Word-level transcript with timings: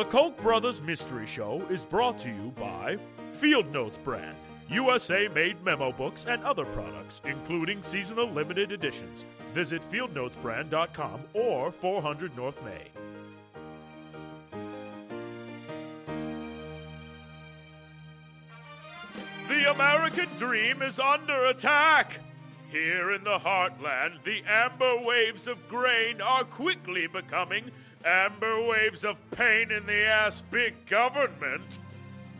The 0.00 0.06
Koch 0.06 0.34
brothers 0.38 0.80
mystery 0.80 1.26
show 1.26 1.60
is 1.68 1.84
brought 1.84 2.18
to 2.20 2.30
you 2.30 2.54
by 2.58 2.96
Field 3.32 3.70
Notes 3.70 3.98
brand, 3.98 4.34
USA 4.70 5.28
made 5.28 5.62
memo 5.62 5.92
books 5.92 6.24
and 6.26 6.42
other 6.42 6.64
products, 6.64 7.20
including 7.26 7.82
seasonal 7.82 8.26
limited 8.26 8.72
editions. 8.72 9.26
Visit 9.52 9.82
fieldnotesbrand.com 9.92 11.20
or 11.34 11.70
400 11.70 12.34
North 12.34 12.56
May. 12.64 12.86
The 19.50 19.70
American 19.70 20.30
dream 20.38 20.80
is 20.80 20.98
under 20.98 21.44
attack. 21.44 22.20
Here 22.70 23.10
in 23.10 23.22
the 23.22 23.38
heartland, 23.38 24.24
the 24.24 24.42
amber 24.48 24.96
waves 25.02 25.46
of 25.46 25.68
grain 25.68 26.22
are 26.22 26.44
quickly 26.44 27.06
becoming 27.06 27.70
amber 28.04 28.62
waves 28.62 29.04
of 29.04 29.18
pain 29.30 29.70
in 29.70 29.86
the 29.86 30.04
ass 30.04 30.42
big 30.50 30.86
government. 30.86 31.78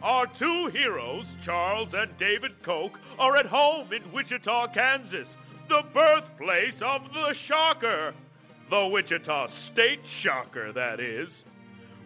Our 0.02 0.27
two 0.27 0.69
heroes, 0.69 1.36
Charles 1.42 1.92
and 1.92 2.16
David 2.16 2.62
Koch, 2.62 2.98
are 3.19 3.36
at 3.36 3.46
home 3.46 3.92
in 3.92 4.12
Wichita, 4.12 4.69
Kansas, 4.69 5.36
the 5.69 5.84
birthplace 5.92 6.80
of 6.80 7.12
the 7.12 7.33
Shocker. 7.33 8.14
The 8.70 8.86
Wichita 8.86 9.48
State 9.48 10.06
Shocker, 10.06 10.73
that 10.73 11.00
is. 11.00 11.45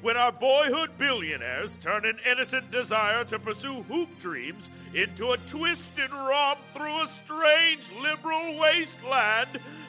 When 0.03 0.17
our 0.17 0.33
boyhood 0.33 0.99
billionaires 0.99 1.79
turn 1.79 2.05
an 2.05 2.19
innocent 2.29 2.71
desire 2.71 3.25
to 3.25 3.39
pursue 3.39 3.83
hoop 3.85 4.19
dreams 4.19 4.71
into 4.93 5.33
a 5.33 5.39
twisted 5.49 6.11
romp 6.11 6.59
through 6.75 7.03
a 7.03 7.09
strange 7.09 7.91
liberal 8.03 8.59
wasteland, 8.59 9.49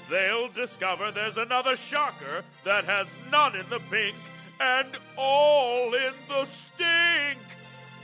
they'll 0.09 0.49
discover 0.49 1.11
there's 1.11 1.37
another 1.37 1.75
shocker 1.75 2.43
that 2.63 2.85
has 2.85 3.07
none 3.31 3.55
in 3.55 3.67
the 3.69 3.79
pink 3.91 4.15
and 4.59 4.87
all 5.17 5.93
in 5.93 6.13
the 6.27 6.45
stink. 6.45 7.39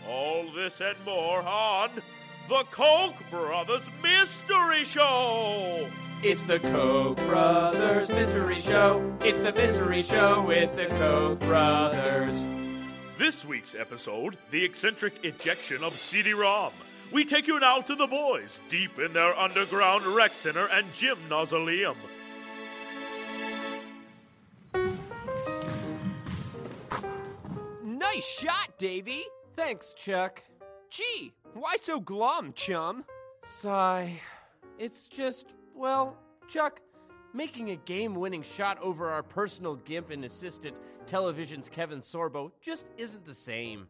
All 0.09 0.45
this 0.55 0.81
and 0.81 0.97
more 1.05 1.41
on 1.41 1.91
the 2.49 2.63
Koch 2.71 3.15
Brothers 3.29 3.83
Mystery 4.01 4.83
Show. 4.83 5.87
It's 6.23 6.43
the 6.45 6.59
Koch 6.59 7.17
Brothers 7.17 8.09
Mystery 8.09 8.59
Show. 8.59 9.17
It's 9.21 9.41
the 9.41 9.53
Mystery 9.53 10.01
Show 10.01 10.43
with 10.43 10.75
the 10.75 10.87
Koch 10.87 11.39
Brothers. 11.39 12.41
This 13.17 13.45
week's 13.45 13.75
episode, 13.75 14.37
the 14.49 14.65
eccentric 14.65 15.23
ejection 15.23 15.83
of 15.83 15.93
Seedy 15.93 16.31
Rahm. 16.31 16.71
We 17.11 17.25
take 17.25 17.45
you 17.45 17.59
now 17.59 17.81
to 17.81 17.95
the 17.95 18.07
boys, 18.07 18.61
deep 18.69 18.97
in 18.97 19.11
their 19.11 19.37
underground 19.37 20.05
rec 20.05 20.31
center 20.31 20.67
and 20.71 20.87
gym 20.93 21.17
mausoleum. 21.29 21.97
Nice 27.83 28.25
shot, 28.25 28.77
Davey. 28.77 29.23
Thanks, 29.55 29.93
Chuck. 29.93 30.43
Gee, 30.89 31.33
why 31.53 31.75
so 31.75 31.99
glum, 31.99 32.53
chum? 32.53 33.03
Sigh. 33.43 34.19
It's 34.79 35.07
just, 35.07 35.47
well, 35.75 36.17
Chuck, 36.47 36.79
making 37.33 37.71
a 37.71 37.75
game 37.75 38.15
winning 38.15 38.41
shot 38.41 38.77
over 38.81 39.09
our 39.09 39.23
personal 39.23 39.75
gimp 39.75 40.11
and 40.11 40.23
assistant, 40.23 40.75
television's 41.05 41.67
Kevin 41.67 42.01
Sorbo, 42.01 42.51
just 42.61 42.87
isn't 42.97 43.25
the 43.25 43.33
same. 43.33 43.87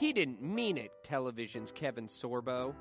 He 0.00 0.14
didn't 0.14 0.40
mean 0.40 0.78
it, 0.78 0.92
television's 1.04 1.70
Kevin 1.70 2.06
Sorbo. 2.06 2.74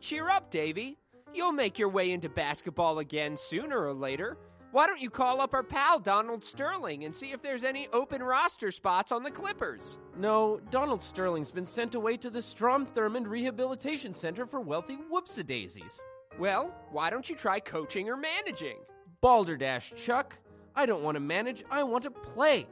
Cheer 0.00 0.30
up, 0.30 0.50
Davey. 0.50 0.96
You'll 1.34 1.52
make 1.52 1.78
your 1.78 1.90
way 1.90 2.12
into 2.12 2.30
basketball 2.30 2.98
again 2.98 3.36
sooner 3.36 3.86
or 3.86 3.92
later. 3.92 4.38
Why 4.70 4.86
don't 4.86 5.02
you 5.02 5.10
call 5.10 5.42
up 5.42 5.52
our 5.52 5.62
pal 5.62 5.98
Donald 5.98 6.42
Sterling 6.42 7.04
and 7.04 7.14
see 7.14 7.32
if 7.32 7.42
there's 7.42 7.62
any 7.62 7.88
open 7.92 8.22
roster 8.22 8.70
spots 8.70 9.12
on 9.12 9.22
the 9.22 9.30
Clippers? 9.30 9.98
No, 10.16 10.62
Donald 10.70 11.02
Sterling's 11.02 11.50
been 11.50 11.66
sent 11.66 11.94
away 11.94 12.16
to 12.16 12.30
the 12.30 12.40
Strom 12.40 12.86
Thurmond 12.86 13.26
Rehabilitation 13.26 14.14
Center 14.14 14.46
for 14.46 14.62
wealthy 14.62 14.96
whoopsie-daisies. 15.12 16.00
Well, 16.38 16.74
why 16.90 17.10
don't 17.10 17.28
you 17.28 17.36
try 17.36 17.60
coaching 17.60 18.08
or 18.08 18.16
managing? 18.16 18.78
Balderdash, 19.20 19.92
Chuck. 19.94 20.38
I 20.74 20.86
don't 20.86 21.02
want 21.02 21.16
to 21.16 21.20
manage, 21.20 21.64
I 21.70 21.82
want 21.82 22.04
to 22.04 22.10
play. 22.10 22.66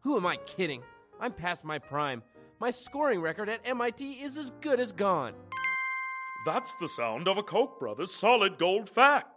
Who 0.00 0.18
am 0.18 0.26
I 0.26 0.36
kidding? 0.36 0.82
I'm 1.18 1.32
past 1.32 1.64
my 1.64 1.78
prime. 1.78 2.22
My 2.60 2.68
scoring 2.68 3.22
record 3.22 3.48
at 3.48 3.66
MIT 3.66 4.20
is 4.20 4.36
as 4.36 4.50
good 4.60 4.80
as 4.80 4.92
gone. 4.92 5.32
That's 6.44 6.74
the 6.74 6.90
sound 6.90 7.26
of 7.26 7.38
a 7.38 7.42
Koch 7.42 7.78
brothers 7.78 8.12
solid 8.12 8.58
gold 8.58 8.86
fact. 8.86 9.28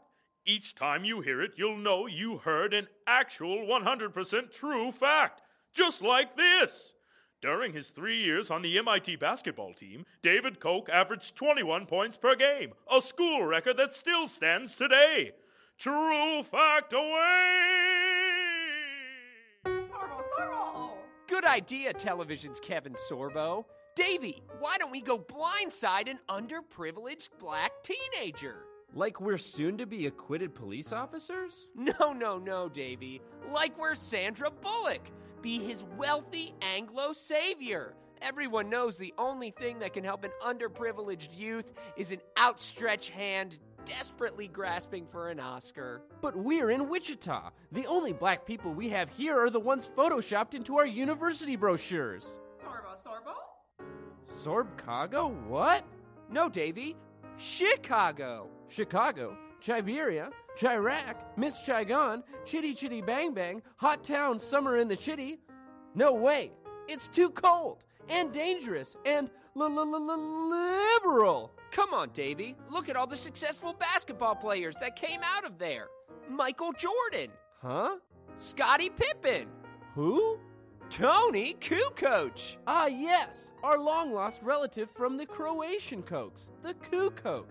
Each 0.45 0.75
time 0.75 1.06
you 1.06 1.22
hear 1.22 1.41
it, 1.41 1.51
you'll 1.56 1.78
know 1.78 2.06
you 2.06 2.39
heard 2.39 2.73
an 2.73 2.88
actual 3.07 3.59
100% 3.59 4.51
true 4.51 4.91
fact, 4.91 5.41
just 5.73 6.01
like 6.01 6.35
this. 6.35 6.95
During 7.41 7.72
his 7.72 7.91
three 7.91 8.22
years 8.22 8.51
on 8.51 8.61
the 8.61 8.78
MIT 8.78 9.16
basketball 9.16 9.73
team, 9.73 10.05
David 10.22 10.59
Koch 10.59 10.90
averaged 10.90 11.38
21 11.38 11.85
points 11.85 12.17
per 12.17 12.35
game, 12.35 12.73
a 12.91 13.01
school 13.01 13.45
record 13.45 13.78
that 13.78 13.94
still 13.94 14.28
stands 14.28 14.75
today. 14.75 15.31
True 15.78 16.44
fact 16.44 16.91
away! 16.91 17.93
Good 21.34 21.46
idea, 21.46 21.94
television's 21.94 22.60
Kevin 22.60 22.94
Sorbo. 22.94 23.66
Davey, 23.96 24.44
why 24.60 24.78
don't 24.78 24.92
we 24.92 25.02
go 25.02 25.18
blindside 25.18 26.08
an 26.08 26.20
underprivileged 26.30 27.30
black 27.40 27.72
teenager? 27.82 28.68
Like 28.94 29.20
we're 29.20 29.40
soon 29.40 29.80
to 29.80 29.88
be 29.88 30.06
acquitted 30.06 30.54
police 30.54 30.94
officers? 30.94 31.70
No, 31.76 32.14
no, 32.14 32.38
no, 32.38 32.70
Davey. 32.70 33.20
Like 33.52 33.76
we're 33.80 33.96
Sandra 33.96 34.52
Bullock. 34.52 35.02
Be 35.42 35.58
his 35.58 35.84
wealthy 35.98 36.54
Anglo 36.62 37.14
savior. 37.14 37.96
Everyone 38.22 38.70
knows 38.70 38.98
the 38.98 39.16
only 39.18 39.50
thing 39.50 39.80
that 39.80 39.94
can 39.94 40.04
help 40.04 40.24
an 40.24 40.32
underprivileged 40.40 41.36
youth 41.36 41.74
is 41.98 42.12
an 42.12 42.22
outstretched 42.40 43.10
hand 43.10 43.58
desperately 43.86 44.48
grasping 44.48 45.06
for 45.08 45.30
an 45.30 45.40
Oscar. 45.40 46.02
But 46.22 46.36
we're 46.36 46.72
in 46.72 46.90
Wichita. 46.90 47.52
The 47.72 47.86
only 47.88 48.14
black 48.14 48.46
people 48.46 48.74
we 48.74 48.90
have 48.90 49.10
here 49.10 49.40
are 49.40 49.50
the 49.50 49.60
ones 49.60 49.90
photoshopped 49.96 50.54
into 50.54 50.78
our 50.78 50.86
university 50.86 51.56
brochures. 51.56 52.40
Sorbo, 52.64 52.98
Sorbo. 53.06 53.36
Sorbcago? 54.28 55.48
What? 55.48 55.86
No, 56.30 56.50
Davey. 56.50 56.96
Chicago. 57.38 58.50
Chicago, 58.70 59.38
Chiberia, 59.62 60.32
Chiraq, 60.58 61.16
Miss 61.38 61.58
Chigon, 61.60 62.24
Chitty 62.46 62.74
Chitty 62.74 63.02
Bang 63.02 63.34
Bang, 63.34 63.62
Hot 63.78 64.04
Town, 64.04 64.40
Summer 64.40 64.78
in 64.78 64.88
the 64.88 64.98
Chitty. 64.98 65.40
No 65.94 66.14
way. 66.14 66.52
It's 66.88 67.08
too 67.08 67.30
cold 67.30 67.84
and 68.10 68.32
dangerous 68.34 68.98
and 69.06 69.30
liberal. 69.56 71.52
Come 71.73 71.91
on, 71.94 72.11
Davey. 72.13 72.56
Look 72.69 72.88
at 72.88 72.95
all 72.95 73.07
the 73.07 73.17
successful 73.17 73.73
basketball 73.73 74.35
players 74.35 74.75
that 74.79 74.95
came 74.95 75.22
out 75.23 75.44
of 75.44 75.57
there. 75.57 75.88
Michael 76.29 76.72
Jordan, 76.73 77.31
Huh? 77.61 77.97
Scottie 78.38 78.89
Pippen, 78.91 79.47
Who? 79.95 80.39
Toni 80.89 81.56
Kukoc. 81.56 82.57
Ah, 82.67 82.85
yes, 82.85 83.51
our 83.63 83.79
long 83.79 84.13
lost 84.13 84.41
relative 84.44 84.89
from 84.91 85.17
the 85.17 85.25
Croatian 85.25 86.03
Kochs, 86.03 86.50
the 86.61 86.75
Sorbo. 86.75 87.45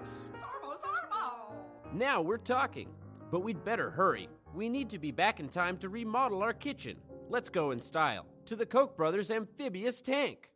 Now 1.93 2.21
we're 2.23 2.39
talking. 2.39 2.89
But 3.33 3.41
we'd 3.41 3.65
better 3.65 3.91
hurry. 3.91 4.29
We 4.55 4.69
need 4.69 4.89
to 4.91 4.99
be 4.99 5.11
back 5.11 5.41
in 5.41 5.49
time 5.49 5.79
to 5.79 5.89
remodel 5.89 6.43
our 6.43 6.53
kitchen. 6.53 6.97
Let's 7.29 7.49
go 7.49 7.71
in 7.73 7.81
style 7.81 8.27
to 8.47 8.55
the 8.55 8.67
Koch 8.67 8.97
brothers' 8.97 9.31
amphibious 9.31 10.01
tank. 10.01 10.51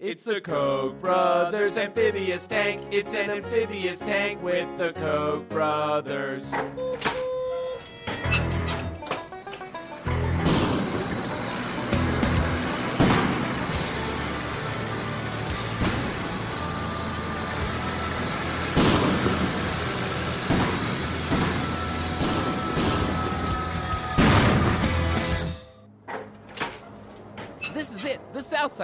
It's 0.00 0.24
the 0.24 0.40
Koch 0.40 0.98
brothers' 0.98 1.76
amphibious 1.76 2.46
tank. 2.46 2.82
It's 2.90 3.12
an 3.12 3.28
amphibious 3.28 3.98
tank 3.98 4.42
with 4.42 4.66
the 4.78 4.94
Koch 4.94 5.46
brothers. 5.50 6.50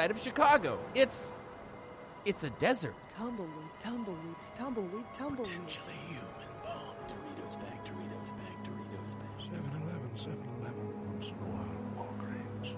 It, 0.04 0.08
the 0.08 0.10
south 0.10 0.10
side 0.10 0.10
of 0.10 0.18
Chicago. 0.18 0.78
It's. 0.94 1.32
It's 2.24 2.42
a 2.42 2.50
desert. 2.50 2.94
Tumbleweed, 3.16 3.70
tumbleweed, 3.80 4.34
tumbleweed, 4.58 5.04
tumbleweed. 5.14 5.46
Potentially 5.46 5.94
human 6.08 6.26
bomb. 6.64 6.96
Doritos 7.06 7.56
bag, 7.56 7.84
Doritos 7.84 8.30
bag, 8.30 8.64
Doritos 8.64 9.14
bag. 9.14 9.38
7-Eleven, 9.38 10.10
7-Eleven, 10.16 10.84
once 11.12 11.28
in 11.28 11.34
a 11.34 11.36
while, 11.52 11.78
Walgreens. 11.96 12.74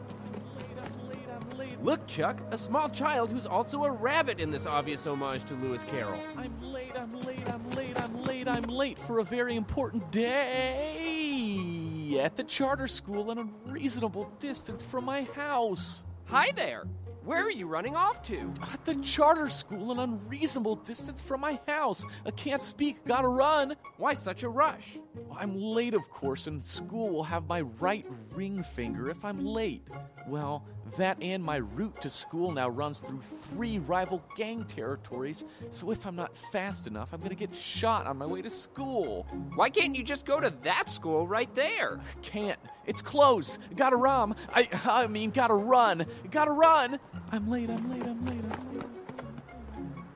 Look, 1.82 2.06
Chuck, 2.06 2.42
a 2.50 2.58
small 2.58 2.90
child 2.90 3.32
who's 3.32 3.46
also 3.46 3.84
a 3.84 3.90
rabbit 3.90 4.38
in 4.38 4.50
this 4.50 4.66
obvious 4.66 5.06
homage 5.06 5.44
to 5.44 5.54
Lewis 5.54 5.82
Carroll. 5.84 6.20
I'm 6.36 6.60
late, 6.60 6.92
I'm 6.94 7.18
late, 7.22 7.48
I'm 7.48 7.70
late, 7.70 7.98
I'm 7.98 8.22
late, 8.24 8.48
I'm 8.48 8.64
late 8.64 8.98
for 8.98 9.20
a 9.20 9.24
very 9.24 9.56
important 9.56 10.12
day. 10.12 12.18
at 12.20 12.36
the 12.36 12.44
charter 12.44 12.88
school 12.88 13.30
in 13.30 13.38
a 13.38 13.48
reasonable 13.64 14.30
distance 14.40 14.84
from 14.84 15.06
my 15.06 15.22
house. 15.22 16.04
Hi 16.26 16.52
there. 16.54 16.84
Where 17.28 17.44
are 17.44 17.50
you 17.50 17.66
running 17.66 17.94
off 17.94 18.22
to? 18.28 18.54
At 18.72 18.86
the 18.86 18.94
charter 19.02 19.50
school, 19.50 19.92
an 19.92 19.98
unreasonable 19.98 20.76
distance 20.76 21.20
from 21.20 21.42
my 21.42 21.60
house. 21.68 22.02
I 22.24 22.30
can't 22.30 22.62
speak, 22.62 23.04
gotta 23.04 23.28
run. 23.28 23.76
Why 23.98 24.14
such 24.14 24.44
a 24.44 24.48
rush? 24.48 24.96
I'm 25.36 25.60
late, 25.60 25.94
of 25.94 26.10
course, 26.10 26.46
and 26.46 26.62
school 26.62 27.10
will 27.10 27.24
have 27.24 27.46
my 27.46 27.62
right 27.62 28.06
ring 28.34 28.62
finger 28.62 29.08
if 29.08 29.24
I'm 29.24 29.44
late. 29.44 29.86
Well, 30.26 30.64
that 30.96 31.22
and 31.22 31.42
my 31.44 31.56
route 31.56 32.00
to 32.02 32.10
school 32.10 32.50
now 32.52 32.68
runs 32.68 33.00
through 33.00 33.20
three 33.50 33.78
rival 33.78 34.22
gang 34.36 34.64
territories, 34.64 35.44
so 35.70 35.90
if 35.90 36.06
I'm 36.06 36.16
not 36.16 36.36
fast 36.36 36.86
enough, 36.86 37.12
I'm 37.12 37.20
gonna 37.20 37.34
get 37.34 37.54
shot 37.54 38.06
on 38.06 38.18
my 38.18 38.26
way 38.26 38.42
to 38.42 38.50
school. 38.50 39.26
Why 39.54 39.70
can't 39.70 39.94
you 39.94 40.02
just 40.02 40.26
go 40.26 40.40
to 40.40 40.52
that 40.62 40.88
school 40.88 41.26
right 41.26 41.52
there? 41.54 42.00
Can't. 42.22 42.58
It's 42.86 43.02
closed. 43.02 43.58
Gotta 43.76 43.96
rum. 43.96 44.34
I 44.52 44.68
I 44.84 45.06
mean 45.06 45.30
gotta 45.30 45.54
run. 45.54 46.06
Gotta 46.30 46.52
run. 46.52 46.98
I'm 47.30 47.48
late, 47.48 47.70
I'm 47.70 47.90
late, 47.90 48.06
I'm 48.06 48.24
late, 48.24 48.44
I'm 48.50 48.78
late. 48.78 48.86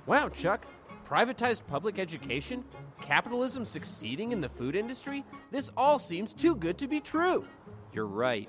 Wow, 0.06 0.28
Chuck. 0.28 0.66
Privatized 1.06 1.62
public 1.66 1.98
education? 1.98 2.64
Capitalism 3.02 3.64
succeeding 3.64 4.30
in 4.32 4.40
the 4.40 4.48
food 4.48 4.76
industry? 4.76 5.24
This 5.50 5.70
all 5.76 5.98
seems 5.98 6.32
too 6.32 6.54
good 6.54 6.78
to 6.78 6.86
be 6.86 7.00
true. 7.00 7.44
You're 7.92 8.06
right. 8.06 8.48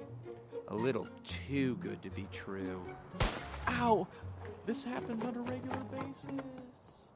A 0.67 0.75
little 0.75 1.07
too 1.23 1.75
good 1.77 2.01
to 2.03 2.09
be 2.11 2.27
true. 2.31 2.81
Ow! 3.67 4.07
This 4.65 4.83
happens 4.83 5.23
on 5.23 5.35
a 5.35 5.41
regular 5.41 5.83
basis. 5.91 6.29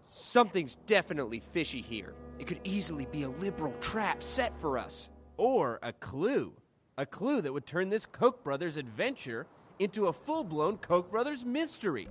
Something's 0.07 0.75
definitely 0.87 1.39
fishy 1.39 1.81
here. 1.81 2.15
It 2.39 2.47
could 2.47 2.59
easily 2.63 3.05
be 3.05 3.23
a 3.23 3.29
liberal 3.29 3.73
trap 3.81 4.23
set 4.23 4.59
for 4.59 4.77
us. 4.77 5.07
Or 5.37 5.79
a 5.83 5.93
clue. 5.93 6.53
A 6.97 7.05
clue 7.05 7.41
that 7.41 7.53
would 7.53 7.67
turn 7.67 7.89
this 7.89 8.07
Koch 8.07 8.43
brothers 8.43 8.77
adventure 8.77 9.45
into 9.77 10.07
a 10.07 10.13
full 10.13 10.43
blown 10.43 10.77
Koch 10.77 11.09
brothers 11.11 11.45
mystery. 11.45 12.07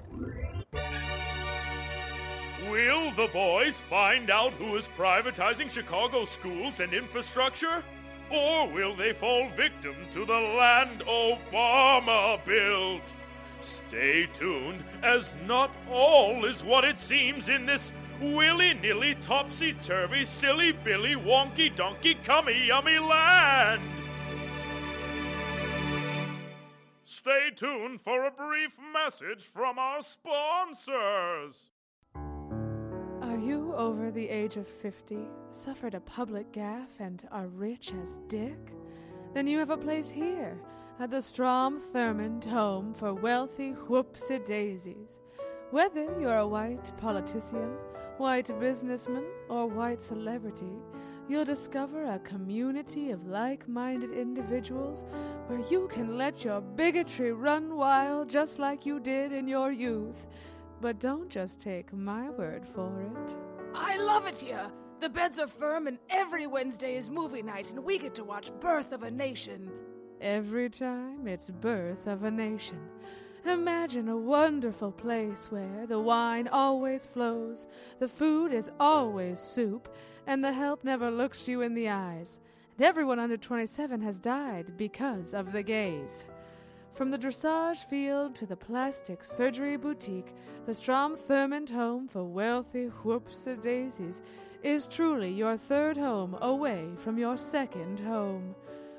Will 2.70 3.12
the 3.12 3.28
boys 3.32 3.76
find 3.76 4.28
out 4.28 4.52
who 4.54 4.74
is 4.76 4.88
privatizing 4.96 5.70
Chicago 5.70 6.24
schools 6.24 6.80
and 6.80 6.92
infrastructure? 6.92 7.84
Or 8.30 8.68
will 8.68 8.96
they 8.96 9.12
fall 9.12 9.48
victim 9.50 9.94
to 10.12 10.24
the 10.24 10.32
land 10.32 11.00
Obama 11.06 12.44
built? 12.44 13.02
Stay 13.60 14.26
tuned, 14.34 14.82
as 15.02 15.34
not 15.46 15.70
all 15.90 16.44
is 16.44 16.64
what 16.64 16.84
it 16.84 16.98
seems 16.98 17.48
in 17.48 17.66
this 17.66 17.92
willy 18.20 18.74
nilly, 18.74 19.14
topsy 19.16 19.74
turvy, 19.74 20.24
silly 20.24 20.72
billy, 20.72 21.14
wonky 21.14 21.74
donkey, 21.74 22.14
cummy 22.24 22.66
yummy 22.66 22.98
land. 22.98 23.82
Stay 27.04 27.50
tuned 27.54 28.00
for 28.00 28.26
a 28.26 28.30
brief 28.30 28.76
message 28.92 29.44
from 29.44 29.78
our 29.78 30.00
sponsors. 30.00 31.70
You 33.46 33.72
over 33.76 34.10
the 34.10 34.28
age 34.28 34.56
of 34.56 34.66
50, 34.66 35.19
suffered 35.52 35.94
a 35.94 36.00
public 36.00 36.50
gaffe, 36.50 36.98
and 36.98 37.22
are 37.31 37.46
rich 37.46 37.93
as 38.02 38.19
Dick? 38.26 38.58
Then 39.34 39.46
you 39.46 39.60
have 39.60 39.70
a 39.70 39.76
place 39.76 40.10
here 40.10 40.58
at 40.98 41.12
the 41.12 41.22
Strom 41.22 41.81
Thurmond 41.94 42.44
Home 42.46 42.93
for 42.93 43.14
Wealthy 43.14 43.72
Whoopsie 43.88 44.44
Daisies. 44.44 45.20
Whether 45.70 46.08
you're 46.20 46.38
a 46.38 46.48
white 46.48 46.90
politician, 46.96 47.76
white 48.19 48.50
businessman, 48.58 49.22
or 49.49 49.69
white 49.69 50.02
celebrity, 50.02 50.81
you'll 51.28 51.44
discover 51.44 52.02
a 52.02 52.19
community 52.19 53.12
of 53.12 53.28
like 53.28 53.69
minded 53.69 54.10
individuals 54.10 55.04
where 55.46 55.60
you 55.70 55.87
can 55.87 56.19
let 56.19 56.44
your 56.44 56.60
bigotry 56.60 57.31
run 57.31 57.76
wild 57.76 58.28
just 58.28 58.58
like 58.58 58.84
you 58.84 58.99
did 58.99 59.32
in 59.32 59.46
your 59.46 59.70
youth. 59.70 60.26
But 60.81 61.00
don't 61.00 61.31
just 61.31 61.61
take 61.61 61.93
my 61.93 62.31
word 62.31 62.67
for 62.67 63.00
it. 63.00 63.37
I 63.75 63.96
love 63.96 64.26
it 64.26 64.40
here. 64.40 64.70
The 65.00 65.08
beds 65.08 65.38
are 65.38 65.49
firm, 65.49 65.87
and 65.87 65.99
every 66.08 66.46
Wednesday 66.46 66.96
is 66.96 67.11
movie 67.11 67.43
night, 67.43 67.70
and 67.70 67.84
we 67.84 67.99
get 67.99 68.14
to 68.14 68.25
watch 68.25 68.50
Birth 68.61 68.93
of 68.93 69.02
a 69.02 69.11
Nation. 69.11 69.70
Every 70.20 70.70
time 70.70 71.28
it's 71.28 71.50
birth 71.50 72.06
of 72.06 72.25
a 72.25 72.31
nation. 72.31 72.81
Imagine 73.44 74.08
a 74.08 74.17
wonderful 74.17 74.90
place 74.90 75.46
where 75.50 75.87
the 75.87 76.00
wine 76.00 76.49
always 76.49 77.06
flows, 77.06 77.67
the 77.99 78.08
food 78.08 78.52
is 78.52 78.70
always 78.81 79.38
soup, 79.38 79.94
and 80.26 80.43
the 80.43 80.52
help 80.52 80.82
never 80.82 81.11
looks 81.11 81.46
you 81.46 81.61
in 81.61 81.75
the 81.75 81.88
eyes. 81.88 82.38
And 82.76 82.87
everyone 82.87 83.20
under 83.20 83.37
27 83.37 84.00
has 84.00 84.19
died 84.19 84.76
because 84.76 85.32
of 85.34 85.52
the 85.52 85.62
gays. 85.62 86.25
From 86.96 87.10
the 87.10 87.19
dressage 87.19 87.84
field 87.84 88.34
to 88.37 88.46
the 88.46 88.56
plastic 88.56 89.22
surgery 89.22 89.76
boutique, 89.76 90.32
the 90.64 90.72
Strom 90.72 91.14
Thurmond 91.14 91.69
Home 91.69 92.08
for 92.08 92.25
Wealthy 92.25 92.90
Whoopsie 93.04 93.60
Daisies 93.60 94.22
is 94.62 94.87
truly 94.87 95.31
your 95.31 95.58
third 95.58 95.98
home 95.98 96.38
away 96.40 96.88
from 96.96 97.19
your 97.19 97.37
second 97.37 98.00
home. 98.00 98.54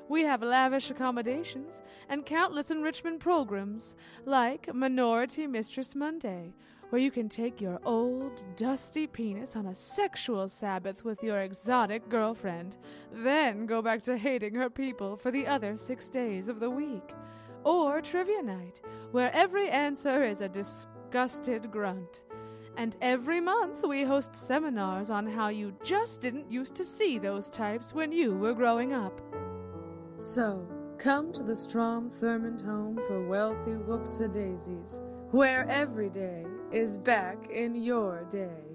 We 0.08 0.22
have 0.22 0.44
lavish 0.44 0.92
accommodations 0.92 1.82
and 2.08 2.24
countless 2.24 2.70
enrichment 2.70 3.18
programs, 3.18 3.96
like 4.24 4.72
Minority 4.72 5.48
Mistress 5.48 5.96
Monday, 5.96 6.54
where 6.90 7.02
you 7.02 7.10
can 7.10 7.28
take 7.28 7.60
your 7.60 7.80
old, 7.84 8.44
dusty 8.54 9.08
penis 9.08 9.56
on 9.56 9.66
a 9.66 9.74
sexual 9.74 10.48
Sabbath 10.48 11.04
with 11.04 11.20
your 11.20 11.40
exotic 11.40 12.08
girlfriend, 12.08 12.76
then 13.10 13.66
go 13.66 13.82
back 13.82 14.02
to 14.02 14.16
hating 14.16 14.54
her 14.54 14.70
people 14.70 15.16
for 15.16 15.32
the 15.32 15.48
other 15.48 15.76
six 15.76 16.08
days 16.08 16.46
of 16.46 16.60
the 16.60 16.70
week. 16.70 17.12
Or 17.64 18.00
Trivia 18.00 18.42
Night, 18.42 18.80
where 19.10 19.34
every 19.34 19.68
answer 19.68 20.22
is 20.22 20.40
a 20.40 20.48
disgusted 20.48 21.70
grunt. 21.70 22.22
And 22.76 22.96
every 23.00 23.40
month 23.40 23.84
we 23.86 24.04
host 24.04 24.36
seminars 24.36 25.10
on 25.10 25.26
how 25.26 25.48
you 25.48 25.74
just 25.82 26.20
didn't 26.20 26.50
used 26.50 26.74
to 26.76 26.84
see 26.84 27.18
those 27.18 27.50
types 27.50 27.92
when 27.92 28.12
you 28.12 28.34
were 28.34 28.54
growing 28.54 28.92
up. 28.92 29.20
So, 30.18 30.66
come 30.98 31.32
to 31.32 31.42
the 31.42 31.56
Strom 31.56 32.10
Thurmond 32.10 32.64
Home 32.64 33.00
for 33.08 33.28
Wealthy 33.28 33.72
Whoopsie 33.72 34.32
Daisies, 34.32 35.00
where 35.32 35.68
every 35.68 36.10
day 36.10 36.44
is 36.70 36.96
back 36.96 37.50
in 37.50 37.74
your 37.74 38.24
day. 38.30 38.67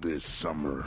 This 0.00 0.24
summer, 0.24 0.86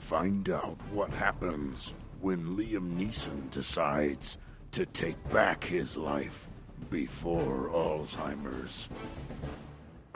find 0.00 0.50
out 0.50 0.76
what 0.90 1.10
happens 1.10 1.94
when 2.20 2.56
Liam 2.56 2.98
Neeson 2.98 3.48
decides 3.52 4.38
to 4.72 4.86
take 4.86 5.16
back 5.30 5.62
his 5.62 5.96
life 5.96 6.48
before 6.90 7.70
Alzheimer's. 7.72 8.88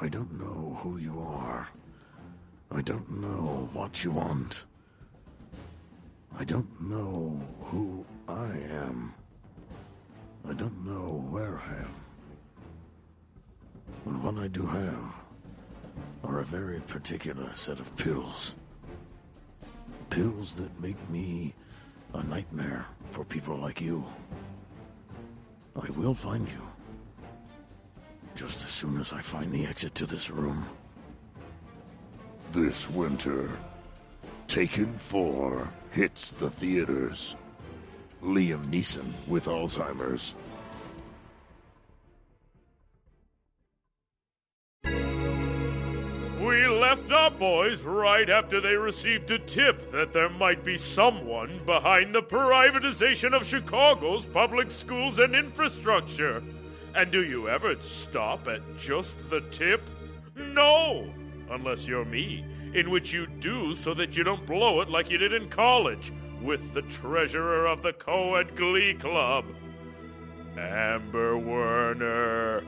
I 0.00 0.08
don't 0.08 0.32
know 0.36 0.80
who 0.82 0.96
you 0.96 1.20
are. 1.20 1.68
I 2.72 2.80
don't 2.80 3.08
know 3.20 3.68
what 3.72 4.02
you 4.02 4.10
want. 4.10 4.64
I 6.36 6.42
don't 6.42 6.80
know 6.80 7.40
who 7.66 8.04
I 8.26 8.50
am. 8.68 9.14
I 10.48 10.54
don't 10.54 10.84
know 10.84 11.24
where 11.30 11.56
I 11.56 11.74
am. 11.74 11.94
But 14.04 14.14
what 14.14 14.42
I 14.42 14.48
do 14.48 14.66
have 14.66 15.21
are 16.24 16.40
a 16.40 16.44
very 16.44 16.80
particular 16.80 17.52
set 17.54 17.80
of 17.80 17.94
pills. 17.96 18.54
Pills 20.10 20.54
that 20.54 20.80
make 20.80 21.08
me 21.10 21.54
a 22.14 22.22
nightmare 22.22 22.86
for 23.10 23.24
people 23.24 23.56
like 23.56 23.80
you. 23.80 24.04
I 25.74 25.90
will 25.90 26.14
find 26.14 26.46
you. 26.48 26.62
Just 28.34 28.64
as 28.64 28.70
soon 28.70 28.98
as 28.98 29.12
I 29.12 29.20
find 29.20 29.52
the 29.52 29.66
exit 29.66 29.94
to 29.96 30.06
this 30.06 30.30
room. 30.30 30.66
This 32.52 32.88
winter, 32.90 33.50
Taken 34.52 34.92
4 34.98 35.66
hits 35.92 36.32
the 36.32 36.50
theaters. 36.50 37.36
Liam 38.22 38.70
Neeson 38.70 39.10
with 39.26 39.46
Alzheimer's. 39.46 40.34
Left 46.92 47.12
our 47.12 47.30
boys 47.30 47.84
right 47.84 48.28
after 48.28 48.60
they 48.60 48.74
received 48.74 49.30
a 49.30 49.38
tip 49.38 49.90
that 49.92 50.12
there 50.12 50.28
might 50.28 50.62
be 50.62 50.76
someone 50.76 51.58
behind 51.64 52.14
the 52.14 52.22
privatization 52.22 53.32
of 53.34 53.46
Chicago's 53.46 54.26
public 54.26 54.70
schools 54.70 55.18
and 55.18 55.34
infrastructure. 55.34 56.42
And 56.94 57.10
do 57.10 57.24
you 57.24 57.48
ever 57.48 57.80
stop 57.80 58.46
at 58.46 58.60
just 58.76 59.16
the 59.30 59.40
tip? 59.50 59.88
No! 60.36 61.10
Unless 61.48 61.88
you're 61.88 62.04
me, 62.04 62.44
in 62.74 62.90
which 62.90 63.10
you 63.10 63.26
do 63.26 63.74
so 63.74 63.94
that 63.94 64.14
you 64.14 64.22
don't 64.22 64.46
blow 64.46 64.82
it 64.82 64.90
like 64.90 65.08
you 65.08 65.16
did 65.16 65.32
in 65.32 65.48
college 65.48 66.12
with 66.42 66.74
the 66.74 66.82
treasurer 66.82 67.68
of 67.68 67.80
the 67.80 67.94
Co 67.94 68.34
ed 68.34 68.54
Glee 68.54 68.92
Club, 68.92 69.46
Amber 70.58 71.38
Werner. 71.38 72.62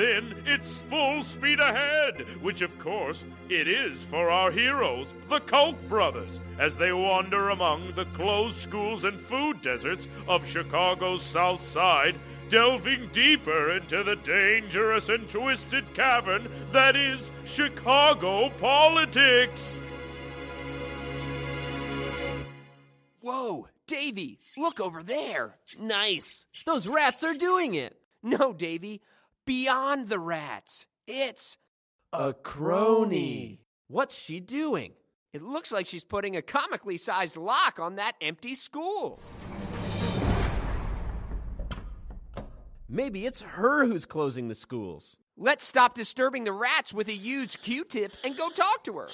Then 0.00 0.34
it's 0.46 0.80
full 0.80 1.22
speed 1.22 1.60
ahead, 1.60 2.24
which 2.40 2.62
of 2.62 2.78
course 2.78 3.26
it 3.50 3.68
is 3.68 4.02
for 4.02 4.30
our 4.30 4.50
heroes, 4.50 5.12
the 5.28 5.40
Koch 5.40 5.76
brothers, 5.88 6.40
as 6.58 6.74
they 6.74 6.90
wander 6.90 7.50
among 7.50 7.92
the 7.92 8.06
closed 8.06 8.56
schools 8.56 9.04
and 9.04 9.20
food 9.20 9.60
deserts 9.60 10.08
of 10.26 10.46
Chicago's 10.46 11.22
South 11.22 11.60
Side, 11.60 12.18
delving 12.48 13.10
deeper 13.12 13.72
into 13.72 14.02
the 14.02 14.16
dangerous 14.16 15.10
and 15.10 15.28
twisted 15.28 15.92
cavern 15.92 16.50
that 16.72 16.96
is 16.96 17.30
Chicago 17.44 18.48
politics. 18.58 19.78
Whoa, 23.20 23.68
Davey, 23.86 24.38
look 24.56 24.80
over 24.80 25.02
there. 25.02 25.56
Nice. 25.78 26.46
Those 26.64 26.86
rats 26.86 27.22
are 27.22 27.34
doing 27.34 27.74
it. 27.74 27.98
No, 28.22 28.54
Davey, 28.54 29.02
beyond 29.50 30.08
the 30.08 30.18
rats. 30.20 30.86
It's 31.08 31.58
A 32.12 32.32
crony. 32.32 33.58
What's 33.88 34.16
she 34.16 34.38
doing? 34.38 34.92
It 35.32 35.42
looks 35.42 35.72
like 35.72 35.86
she's 35.86 36.04
putting 36.04 36.36
a 36.36 36.42
comically 36.42 36.96
sized 36.96 37.36
lock 37.36 37.80
on 37.80 37.96
that 37.96 38.12
empty 38.20 38.54
school. 38.54 39.18
Maybe 42.88 43.26
it's 43.26 43.40
her 43.40 43.86
who's 43.86 44.04
closing 44.04 44.46
the 44.46 44.54
schools. 44.54 45.18
Let's 45.36 45.66
stop 45.66 45.94
disturbing 45.94 46.44
the 46.44 46.52
rats 46.52 46.94
with 46.94 47.08
a 47.08 47.12
used 47.12 47.60
Q 47.60 47.82
tip 47.82 48.12
and 48.22 48.36
go 48.36 48.50
talk 48.50 48.84
to 48.84 48.98
her. 48.98 49.08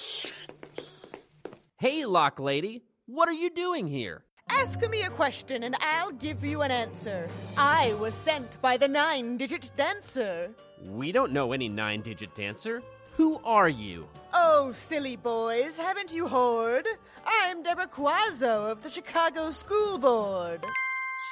Hey, 1.79 2.05
lock 2.05 2.39
lady, 2.39 2.83
what 3.07 3.27
are 3.27 3.33
you 3.33 3.49
doing 3.49 3.87
here? 3.87 4.23
Ask 4.49 4.89
me 4.89 5.03
a 5.03 5.09
question 5.09 5.63
and 5.63 5.75
I'll 5.79 6.11
give 6.11 6.43
you 6.43 6.61
an 6.61 6.71
answer. 6.71 7.29
I 7.57 7.93
was 7.99 8.13
sent 8.13 8.61
by 8.61 8.77
the 8.77 8.87
nine 8.87 9.37
digit 9.37 9.71
dancer. 9.75 10.51
We 10.85 11.11
don't 11.11 11.31
know 11.31 11.51
any 11.51 11.69
nine 11.69 12.01
digit 12.01 12.33
dancer. 12.33 12.81
Who 13.11 13.39
are 13.43 13.69
you? 13.69 14.07
Oh, 14.33 14.71
silly 14.73 15.15
boys, 15.15 15.77
haven't 15.77 16.13
you 16.13 16.27
heard? 16.27 16.87
I'm 17.25 17.63
Deborah 17.63 17.87
Quazzo 17.87 18.71
of 18.71 18.83
the 18.83 18.89
Chicago 18.89 19.49
School 19.49 19.97
Board. 19.97 20.63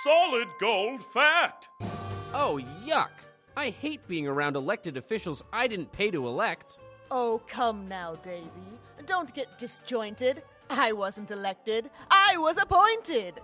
Solid 0.04 0.48
gold 0.60 1.04
fact. 1.14 1.70
Oh, 2.34 2.60
yuck. 2.86 3.12
I 3.56 3.70
hate 3.70 4.06
being 4.08 4.28
around 4.28 4.56
elected 4.56 4.98
officials 4.98 5.44
I 5.54 5.68
didn't 5.68 5.92
pay 5.92 6.12
to 6.12 6.28
elect. 6.28 6.80
Oh, 7.12 7.42
come 7.48 7.88
now, 7.88 8.16
Davey. 8.16 8.50
Don't 9.06 9.34
get 9.34 9.60
disjointed. 9.60 10.42
I 10.70 10.92
wasn't 10.92 11.32
elected, 11.32 11.90
I 12.10 12.38
was 12.38 12.58
appointed. 12.58 13.40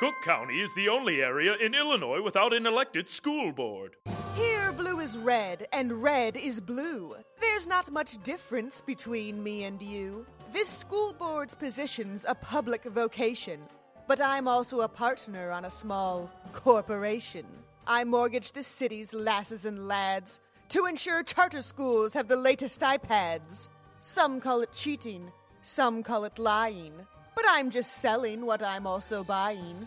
Cook 0.00 0.14
County 0.24 0.60
is 0.60 0.72
the 0.74 0.88
only 0.88 1.20
area 1.20 1.56
in 1.56 1.74
Illinois 1.74 2.22
without 2.22 2.52
an 2.52 2.66
elected 2.66 3.08
school 3.08 3.52
board. 3.52 3.96
Here, 4.36 4.70
blue 4.70 5.00
is 5.00 5.18
red, 5.18 5.66
and 5.72 6.02
red 6.02 6.36
is 6.36 6.60
blue. 6.60 7.16
There's 7.40 7.66
not 7.66 7.90
much 7.90 8.22
difference 8.22 8.80
between 8.80 9.42
me 9.42 9.64
and 9.64 9.82
you. 9.82 10.24
This 10.52 10.68
school 10.68 11.12
board's 11.12 11.56
position's 11.56 12.24
a 12.28 12.36
public 12.36 12.84
vocation, 12.84 13.60
but 14.06 14.20
I'm 14.20 14.46
also 14.46 14.82
a 14.82 14.88
partner 14.88 15.50
on 15.50 15.64
a 15.64 15.70
small 15.70 16.30
corporation. 16.52 17.44
I 17.86 18.04
mortgage 18.04 18.52
the 18.52 18.62
city's 18.62 19.12
lasses 19.12 19.66
and 19.66 19.88
lads 19.88 20.38
to 20.68 20.86
ensure 20.86 21.22
charter 21.24 21.62
schools 21.62 22.12
have 22.14 22.28
the 22.28 22.36
latest 22.36 22.80
iPads. 22.80 23.68
Some 24.02 24.40
call 24.40 24.60
it 24.60 24.72
cheating, 24.72 25.32
some 25.68 26.02
call 26.02 26.24
it 26.24 26.38
lying, 26.38 26.94
but 27.36 27.44
I'm 27.48 27.70
just 27.70 27.98
selling 27.98 28.46
what 28.46 28.62
I'm 28.62 28.86
also 28.86 29.22
buying. 29.22 29.86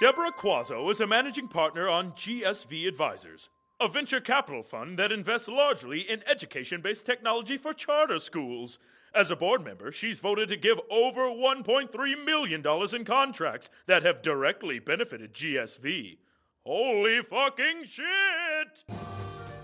Deborah 0.00 0.32
Quazzo 0.32 0.90
is 0.90 1.00
a 1.00 1.06
managing 1.06 1.48
partner 1.48 1.88
on 1.88 2.12
GSV 2.12 2.88
Advisors, 2.88 3.48
a 3.80 3.88
venture 3.88 4.20
capital 4.20 4.62
fund 4.62 4.98
that 4.98 5.12
invests 5.12 5.48
largely 5.48 6.00
in 6.00 6.22
education 6.28 6.80
based 6.80 7.06
technology 7.06 7.56
for 7.56 7.72
charter 7.72 8.18
schools. 8.18 8.78
As 9.14 9.30
a 9.30 9.36
board 9.36 9.64
member, 9.64 9.92
she's 9.92 10.20
voted 10.20 10.48
to 10.48 10.56
give 10.56 10.80
over 10.90 11.22
$1.3 11.22 12.24
million 12.24 12.62
in 12.94 13.04
contracts 13.04 13.70
that 13.86 14.02
have 14.02 14.22
directly 14.22 14.78
benefited 14.78 15.34
GSV. 15.34 16.18
Holy 16.64 17.22
fucking 17.22 17.84
shit! 17.84 18.84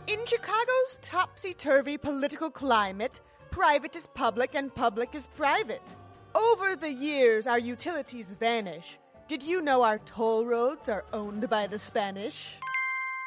In 0.06 0.24
Chicago's 0.24 0.98
topsy 1.02 1.52
turvy 1.52 1.98
political 1.98 2.50
climate, 2.50 3.20
private 3.50 3.96
is 3.96 4.06
public 4.06 4.54
and 4.54 4.74
public 4.74 5.14
is 5.14 5.26
private. 5.28 5.96
Over 6.34 6.76
the 6.76 6.92
years, 6.92 7.46
our 7.46 7.58
utilities 7.58 8.32
vanish. 8.32 8.98
Did 9.28 9.42
you 9.42 9.60
know 9.60 9.82
our 9.82 9.98
toll 9.98 10.46
roads 10.46 10.88
are 10.88 11.04
owned 11.12 11.48
by 11.50 11.66
the 11.66 11.78
Spanish? 11.78 12.56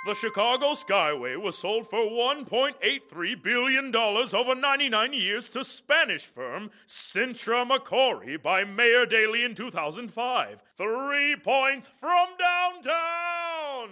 The 0.03 0.15
Chicago 0.15 0.73
Skyway 0.73 1.39
was 1.39 1.55
sold 1.55 1.87
for 1.87 1.99
$1.83 1.99 3.43
billion 3.43 3.95
over 3.95 4.55
99 4.55 5.13
years 5.13 5.47
to 5.49 5.63
Spanish 5.63 6.25
firm 6.25 6.71
Cintra 6.87 7.67
Macquarie 7.67 8.37
by 8.37 8.63
Mayor 8.63 9.05
Daley 9.05 9.43
in 9.43 9.53
2005. 9.53 10.63
Three 10.75 11.35
points 11.35 11.87
from 11.99 12.29
downtown! 12.39 13.89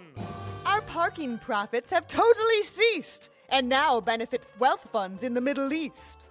Our 0.66 0.82
parking 0.82 1.38
profits 1.38 1.92
have 1.92 2.08
totally 2.08 2.62
ceased 2.64 3.28
and 3.50 3.68
now 3.68 4.00
benefit 4.00 4.46
wealth 4.58 4.86
funds 4.92 5.24
in 5.24 5.34
the 5.34 5.40
Middle 5.40 5.72
East. 5.72 6.26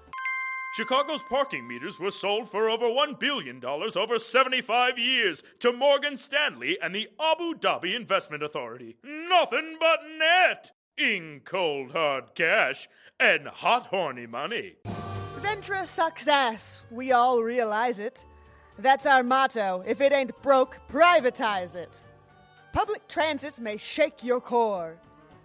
Chicago's 0.75 1.23
parking 1.23 1.67
meters 1.67 1.99
were 1.99 2.11
sold 2.11 2.47
for 2.47 2.69
over 2.69 2.85
$1 2.85 3.19
billion 3.19 3.63
over 3.65 4.19
75 4.19 4.99
years 4.99 5.41
to 5.59 5.73
Morgan 5.73 6.15
Stanley 6.15 6.77
and 6.81 6.93
the 6.93 7.09
Abu 7.19 7.55
Dhabi 7.55 7.95
Investment 7.95 8.43
Authority. 8.43 8.95
Nothing 9.03 9.77
but 9.79 9.99
net! 10.17 10.71
In 10.97 11.41
cold 11.43 11.91
hard 11.91 12.35
cash 12.35 12.87
and 13.19 13.47
hot 13.47 13.87
horny 13.87 14.27
money. 14.27 14.75
Ventra 15.39 15.85
sucks 15.85 16.27
ass. 16.27 16.81
We 16.91 17.13
all 17.13 17.41
realize 17.41 17.97
it. 17.97 18.23
That's 18.77 19.05
our 19.05 19.23
motto. 19.23 19.83
If 19.87 20.01
it 20.01 20.11
ain't 20.11 20.39
broke, 20.41 20.77
privatize 20.91 21.75
it. 21.75 22.01
Public 22.73 23.07
transit 23.07 23.59
may 23.59 23.77
shake 23.77 24.23
your 24.23 24.39
core. 24.39 24.99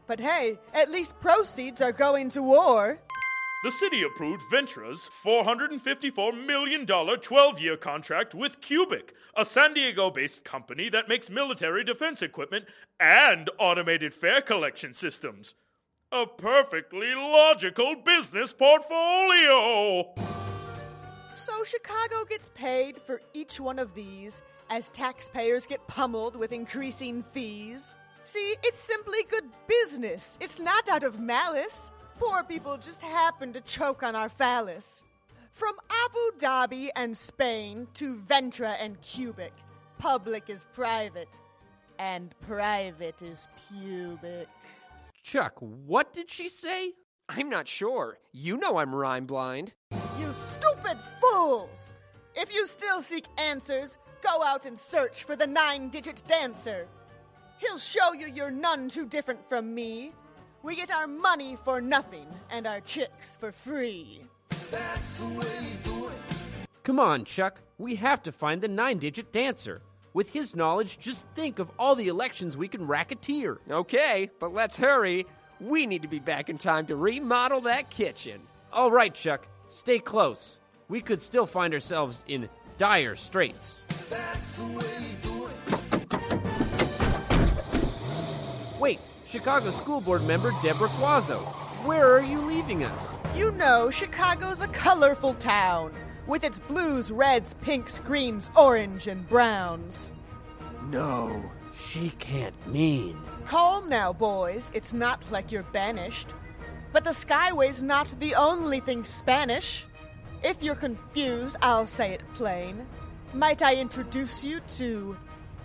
But 0.07 0.21
hey, 0.21 0.59
at 0.73 0.91
least 0.91 1.19
proceeds 1.21 1.81
are 1.81 1.93
going 1.93 2.29
to 2.31 2.43
war. 2.43 3.01
The 3.65 3.71
city 3.71 4.03
approved 4.03 4.43
Ventra's 4.53 5.09
$454 5.25 6.47
million 6.47 6.85
12 6.85 7.61
year 7.61 7.79
contract 7.79 8.35
with 8.35 8.61
Cubic, 8.61 9.15
a 9.35 9.45
San 9.47 9.73
Diego 9.73 10.11
based 10.11 10.45
company 10.45 10.91
that 10.91 11.09
makes 11.09 11.31
military 11.31 11.83
defense 11.83 12.21
equipment 12.21 12.67
and 13.01 13.49
automated 13.59 14.13
fare 14.13 14.43
collection 14.43 14.93
systems. 14.93 15.55
A 16.13 16.27
perfectly 16.27 17.15
logical 17.15 17.97
business 17.97 18.53
portfolio! 18.53 20.13
So 21.33 21.65
Chicago 21.65 22.27
gets 22.29 22.51
paid 22.55 23.01
for 23.01 23.23
each 23.33 23.59
one 23.59 23.79
of 23.79 23.95
these 23.95 24.43
as 24.69 24.91
taxpayers 24.91 25.67
get 25.67 25.87
pummeled 25.89 26.37
with 26.37 26.53
increasing 26.53 27.25
fees. 27.33 27.95
See, 28.25 28.57
it's 28.63 28.79
simply 28.79 29.19
good 29.29 29.45
business. 29.69 30.39
It's 30.41 30.59
not 30.59 30.89
out 30.89 31.03
of 31.03 31.21
malice. 31.21 31.91
Poor 32.19 32.43
people 32.43 32.79
just 32.79 33.03
happen 33.03 33.53
to 33.53 33.61
choke 33.61 34.03
on 34.03 34.17
our 34.17 34.31
phallus. 34.31 35.05
From 35.53 35.75
Abu 36.07 36.39
Dhabi 36.39 36.89
and 36.97 37.15
Spain 37.15 37.87
to 37.95 38.17
Ventra 38.17 38.77
and 38.81 38.99
Cubic, 39.03 39.53
public 39.99 40.49
is 40.49 40.65
private, 40.73 41.39
and 41.99 42.35
private 42.41 43.21
is 43.21 43.47
pubic. 43.69 44.49
Chuck, 45.23 45.55
what 45.59 46.13
did 46.15 46.31
she 46.31 46.49
say? 46.49 46.95
I'm 47.29 47.51
not 47.51 47.69
sure. 47.69 48.19
You 48.33 48.57
know 48.57 48.79
I'm 48.79 48.95
rhyme 48.95 49.27
blind. 49.27 49.75
You 50.19 50.33
stupid 50.33 50.99
fools! 51.21 51.93
If 52.35 52.55
you 52.55 52.67
still 52.67 53.03
seek 53.03 53.27
answers, 53.39 53.99
go 54.23 54.43
out 54.43 54.67
and 54.67 54.79
search 54.79 55.25
for 55.25 55.37
the 55.37 55.47
nine 55.47 55.91
digit 55.91 56.23
dancer. 56.27 56.89
He'll 57.59 57.79
show 57.79 58.13
you 58.13 58.27
you're 58.27 58.51
none 58.51 58.89
too 58.89 59.07
different 59.07 59.49
from 59.49 59.75
me. 59.75 60.13
We 60.63 60.77
get 60.77 60.91
our 60.91 61.07
money 61.07 61.57
for 61.57 61.81
nothing 61.81 62.27
and 62.51 62.67
our 62.67 62.81
chicks 62.81 63.37
for 63.37 63.53
free. 63.53 64.23
That's 64.71 65.17
the 65.17 65.27
way 65.27 65.47
you 65.61 65.77
do 65.85 66.07
it. 66.07 66.13
Come 66.83 66.99
on, 66.99 67.25
Chuck. 67.25 67.61
We 67.79 67.97
have 67.97 68.23
to 68.25 68.33
find 68.33 68.61
the 68.61 68.69
nine 68.69 68.99
digit 68.99 69.33
dancer. 69.33 69.83
With 70.13 70.31
his 70.31 70.55
knowledge, 70.55 70.99
just 70.99 71.27
think 71.35 71.59
of 71.59 71.71
all 71.79 71.95
the 71.95 72.09
elections 72.09 72.57
we 72.57 72.69
can 72.69 72.87
racketeer. 72.87 73.59
Okay, 73.71 74.31
but 74.39 74.53
let's 74.53 74.77
hurry. 74.77 75.27
We 75.61 75.87
need 75.87 76.03
to 76.03 76.09
be 76.09 76.19
back 76.19 76.49
in 76.49 76.59
time 76.59 76.87
to 76.87 76.97
remodel 76.97 77.63
that 77.63 77.91
kitchen. 77.91 78.41
All 78.73 78.91
right, 78.91 79.13
Chuck. 79.13 79.49
Stay 79.69 79.99
close. 79.99 80.61
We 80.89 81.01
could 81.01 81.21
still 81.23 81.47
find 81.47 81.75
ourselves 81.75 82.25
in 82.29 82.49
dire 82.77 83.17
straits. 83.17 83.85
Wait, 88.85 89.01
Chicago 89.27 89.71
School 89.71 90.03
Board 90.03 90.25
member 90.25 90.53
Deborah 90.61 90.91
Quazzo. 90.91 91.41
Where 91.87 92.07
are 92.13 92.23
you 92.23 92.43
leaving 92.43 92.85
us? 92.85 93.15
You 93.35 93.51
know, 93.53 93.91
Chicago's 93.91 94.61
a 94.61 94.69
colorful 94.69 95.33
town 95.33 95.95
with 96.27 96.45
its 96.45 96.59
blues, 96.59 97.11
reds, 97.11 97.55
pinks, 97.63 97.99
greens, 98.01 98.51
orange, 98.55 99.07
and 99.07 99.27
browns. 99.27 100.11
No, 100.91 101.51
She 101.73 102.11
can't 102.19 102.55
mean. 102.67 103.17
Calm 103.47 103.89
now, 103.89 104.13
boys. 104.13 104.71
It's 104.75 104.93
not 104.93 105.33
like 105.33 105.51
you're 105.51 105.63
banished. 105.73 106.29
But 106.93 107.05
the 107.05 107.11
Skyway's 107.11 107.83
not 107.83 108.13
the 108.21 108.35
only 108.35 108.81
thing 108.81 109.03
Spanish. 109.03 109.87
If 110.43 110.63
you're 110.63 110.75
confused, 110.75 111.57
I'll 111.63 111.87
say 111.87 112.13
it 112.13 112.23
plain. 112.35 112.87
Might 113.33 113.63
I 113.63 113.77
introduce 113.77 114.45
you 114.45 114.61
to 114.77 115.17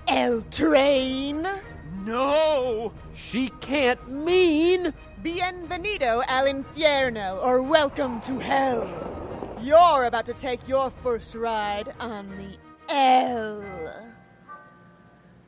El 0.08 0.42
Train? 0.44 1.46
No! 2.05 2.93
She 3.13 3.50
can't 3.62 4.10
mean. 4.10 4.93
Bienvenido 5.24 6.24
al 6.27 6.46
infierno, 6.46 7.43
or 7.43 7.62
welcome 7.62 8.22
to 8.22 8.39
hell. 8.39 8.88
You're 9.62 10.05
about 10.05 10.25
to 10.27 10.34
take 10.34 10.67
your 10.67 10.89
first 11.03 11.36
ride 11.36 11.93
on 12.00 12.29
the 12.38 12.58
L. 12.93 13.63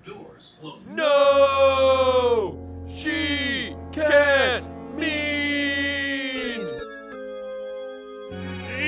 Doors 0.06 0.56
closed. 0.60 0.90
No! 0.90 2.86
She 2.94 3.76
can't 3.92 4.70
mean! 4.98 6.01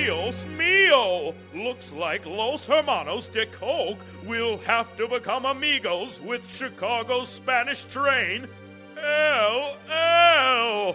Dios 0.04 0.46
mio! 0.58 1.34
Looks 1.54 1.94
like 1.94 2.26
Los 2.26 2.66
Hermanos 2.66 3.30
de 3.30 3.46
Coke 3.46 4.00
will 4.26 4.58
have 4.66 4.94
to 4.98 5.08
become 5.08 5.46
amigos 5.46 6.20
with 6.20 6.46
Chicago's 6.50 7.30
Spanish 7.30 7.86
train. 7.86 8.50
LL! 8.98 10.94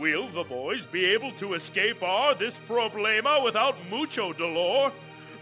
Will 0.00 0.26
the 0.30 0.42
boys 0.42 0.84
be 0.84 1.04
able 1.04 1.30
to 1.34 1.54
escape 1.54 2.02
our 2.02 2.34
this 2.34 2.56
problema 2.66 3.40
without 3.44 3.76
mucho 3.88 4.32
dolor? 4.32 4.90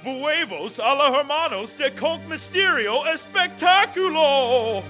Vuevos 0.04 0.78
a 0.78 0.94
la 0.94 1.10
Hermanos 1.10 1.70
de 1.70 1.90
Coke 1.92 2.28
Misterio 2.28 3.04
Espectaculo! 3.06 4.84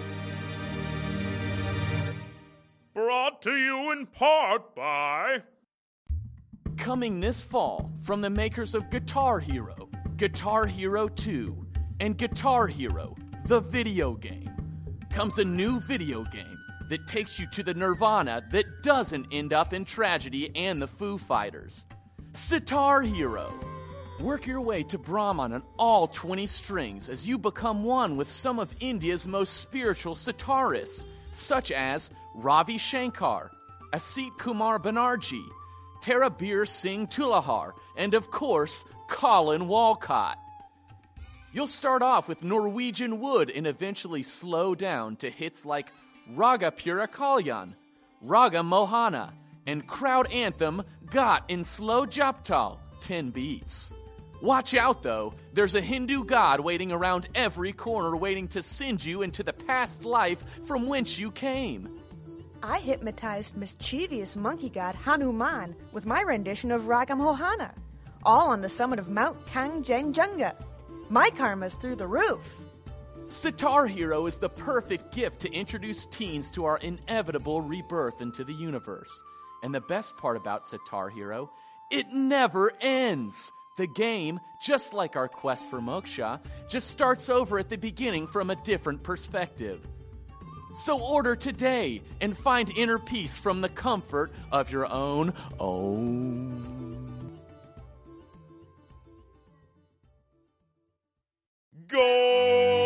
Brought 2.93 3.41
to 3.43 3.57
you 3.57 3.93
in 3.93 4.07
part 4.07 4.75
by. 4.75 5.43
Coming 6.79 7.19
this 7.19 7.43
fall 7.43 7.91
from 8.03 8.21
the 8.21 8.31
makers 8.31 8.75
of 8.75 8.89
Guitar 8.89 9.41
Hero, 9.41 9.91
Guitar 10.17 10.65
Hero 10.65 11.09
2, 11.09 11.67
and 12.01 12.17
Guitar 12.17 12.69
Hero, 12.69 13.17
the 13.47 13.61
video 13.61 14.15
game, 14.15 14.51
comes 15.11 15.39
a 15.39 15.45
new 15.45 15.81
video 15.81 16.23
game 16.25 16.59
that 16.89 17.07
takes 17.09 17.39
you 17.39 17.47
to 17.49 17.65
the 17.65 17.75
nirvana 17.75 18.43
that 18.53 18.83
doesn't 18.83 19.27
end 19.33 19.53
up 19.53 19.75
in 19.75 19.85
tragedy 19.85 20.55
and 20.55 20.81
the 20.81 20.87
Foo 20.87 21.19
Fighters. 21.19 21.85
Sitar 22.33 23.03
Hero. 23.03 23.53
Work 24.21 24.47
your 24.47 24.61
way 24.61 24.85
to 24.85 24.99
Brahman 24.99 25.53
on 25.53 25.63
all 25.79 26.07
20 26.07 26.47
strings 26.47 27.09
as 27.09 27.27
you 27.27 27.39
become 27.39 27.83
one 27.83 28.17
with 28.17 28.31
some 28.31 28.59
of 28.59 28.73
India's 28.81 29.27
most 29.27 29.59
spiritual 29.59 30.15
sitarists, 30.15 31.05
such 31.33 31.73
as 31.73 32.11
Ravi 32.35 32.79
Shankar, 32.79 33.51
Asit 33.93 34.39
Kumar 34.39 34.79
Banerjee, 34.79 35.45
Tarabir 36.03 36.67
Singh 36.67 37.07
Tulahar, 37.07 37.73
and 37.97 38.15
of 38.15 38.31
course, 38.31 38.85
Colin 39.09 39.69
Walcott. 39.69 40.39
You'll 41.53 41.67
start 41.67 42.03
off 42.03 42.29
with 42.29 42.45
Norwegian 42.45 43.21
Wood 43.21 43.51
and 43.51 43.67
eventually 43.67 44.23
slow 44.23 44.75
down 44.75 45.17
to 45.17 45.31
hits 45.31 45.65
like 45.65 45.91
Raga 46.29 46.71
Pura 46.71 47.09
Kalyan, 47.09 47.75
Raga 48.21 48.59
Mohana, 48.59 49.33
and 49.67 49.87
crowd 49.87 50.31
anthem 50.31 50.83
Got 51.07 51.45
in 51.49 51.65
Slow 51.65 52.05
Japtal, 52.05 52.79
10 53.01 53.31
beats. 53.31 53.91
Watch 54.41 54.75
out 54.75 55.03
though, 55.03 55.35
there's 55.53 55.75
a 55.75 55.81
Hindu 55.81 56.25
god 56.25 56.61
waiting 56.61 56.93
around 56.93 57.29
every 57.35 57.73
corner 57.73 58.17
waiting 58.17 58.49
to 58.49 58.63
send 58.63 59.05
you 59.05 59.23
into 59.23 59.43
the 59.43 59.53
past 59.53 60.05
life 60.05 60.45
from 60.67 60.87
whence 60.87 61.19
you 61.19 61.33
came. 61.33 61.98
I 62.63 62.81
hypnotized 62.81 63.57
mischievous 63.57 64.35
monkey 64.35 64.69
god 64.69 64.97
Hanuman 64.97 65.77
with 65.93 66.07
my 66.07 66.23
rendition 66.23 66.73
of 66.73 66.83
Ragam 66.83 67.21
Mohana, 67.21 67.73
all 68.25 68.49
on 68.49 68.61
the 68.61 68.69
summit 68.69 68.99
of 68.99 69.09
Mount 69.09 69.47
Kangchenjunga. 69.47 70.55
My 71.09 71.31
karma's 71.31 71.75
through 71.75 71.97
the 71.97 72.07
roof. 72.07 72.57
Sitar 73.29 73.87
Hero 73.87 74.27
is 74.27 74.39
the 74.39 74.49
perfect 74.49 75.15
gift 75.15 75.41
to 75.41 75.53
introduce 75.53 76.07
teens 76.07 76.51
to 76.53 76.65
our 76.65 76.79
inevitable 76.79 77.61
rebirth 77.61 78.21
into 78.21 78.43
the 78.43 78.55
universe. 78.55 79.23
And 79.63 79.75
the 79.75 79.81
best 79.83 80.17
part 80.17 80.37
about 80.37 80.67
Sitar 80.67 81.11
Hero, 81.11 81.51
it 81.91 82.09
never 82.13 82.73
ends. 82.81 83.53
The 83.77 83.87
game, 83.87 84.41
just 84.63 84.93
like 84.95 85.15
our 85.15 85.29
quest 85.29 85.65
for 85.67 85.79
moksha, 85.79 86.41
just 86.69 86.89
starts 86.89 87.29
over 87.29 87.59
at 87.59 87.69
the 87.69 87.79
beginning 87.79 88.27
from 88.27 88.51
a 88.51 88.57
different 88.57 89.03
perspective. 89.05 89.87
So 90.79 91.01
order 91.01 91.35
today 91.35 92.03
and 92.21 92.39
find 92.39 92.71
inner 92.71 93.01
peace 93.01 93.37
from 93.37 93.63
the 93.63 93.69
comfort 93.69 94.31
of 94.53 94.71
your 94.71 94.87
own 94.87 95.35
own. 95.59 96.65
Gold 101.89 102.79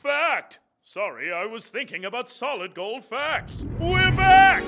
fact. 0.00 0.60
Sorry, 0.84 1.32
I 1.32 1.46
was 1.46 1.68
thinking 1.68 2.04
about 2.04 2.30
solid 2.30 2.74
gold 2.74 3.04
facts. 3.04 3.64
We're 3.80 4.12
back! 4.12 4.62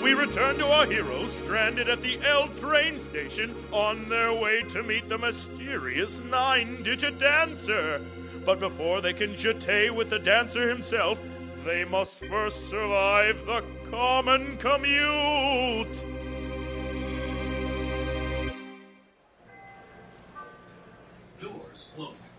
We 0.00 0.14
return 0.14 0.58
to 0.58 0.68
our 0.68 0.86
heroes 0.86 1.32
stranded 1.32 1.88
at 1.88 2.02
the 2.02 2.20
L 2.24 2.46
train 2.50 3.00
station 3.00 3.54
on 3.72 4.08
their 4.08 4.32
way 4.32 4.62
to 4.68 4.84
meet 4.84 5.08
the 5.08 5.18
mysterious 5.18 6.20
nine 6.20 6.84
digit 6.84 7.18
dancer. 7.18 8.00
But 8.44 8.60
before 8.60 9.00
they 9.00 9.12
can 9.12 9.34
jete 9.34 9.94
with 9.94 10.10
the 10.10 10.18
dancer 10.18 10.68
himself, 10.68 11.18
they 11.64 11.84
must 11.84 12.24
first 12.26 12.68
survive 12.68 13.46
the 13.46 13.64
common 13.90 14.58
commute. 14.58 16.04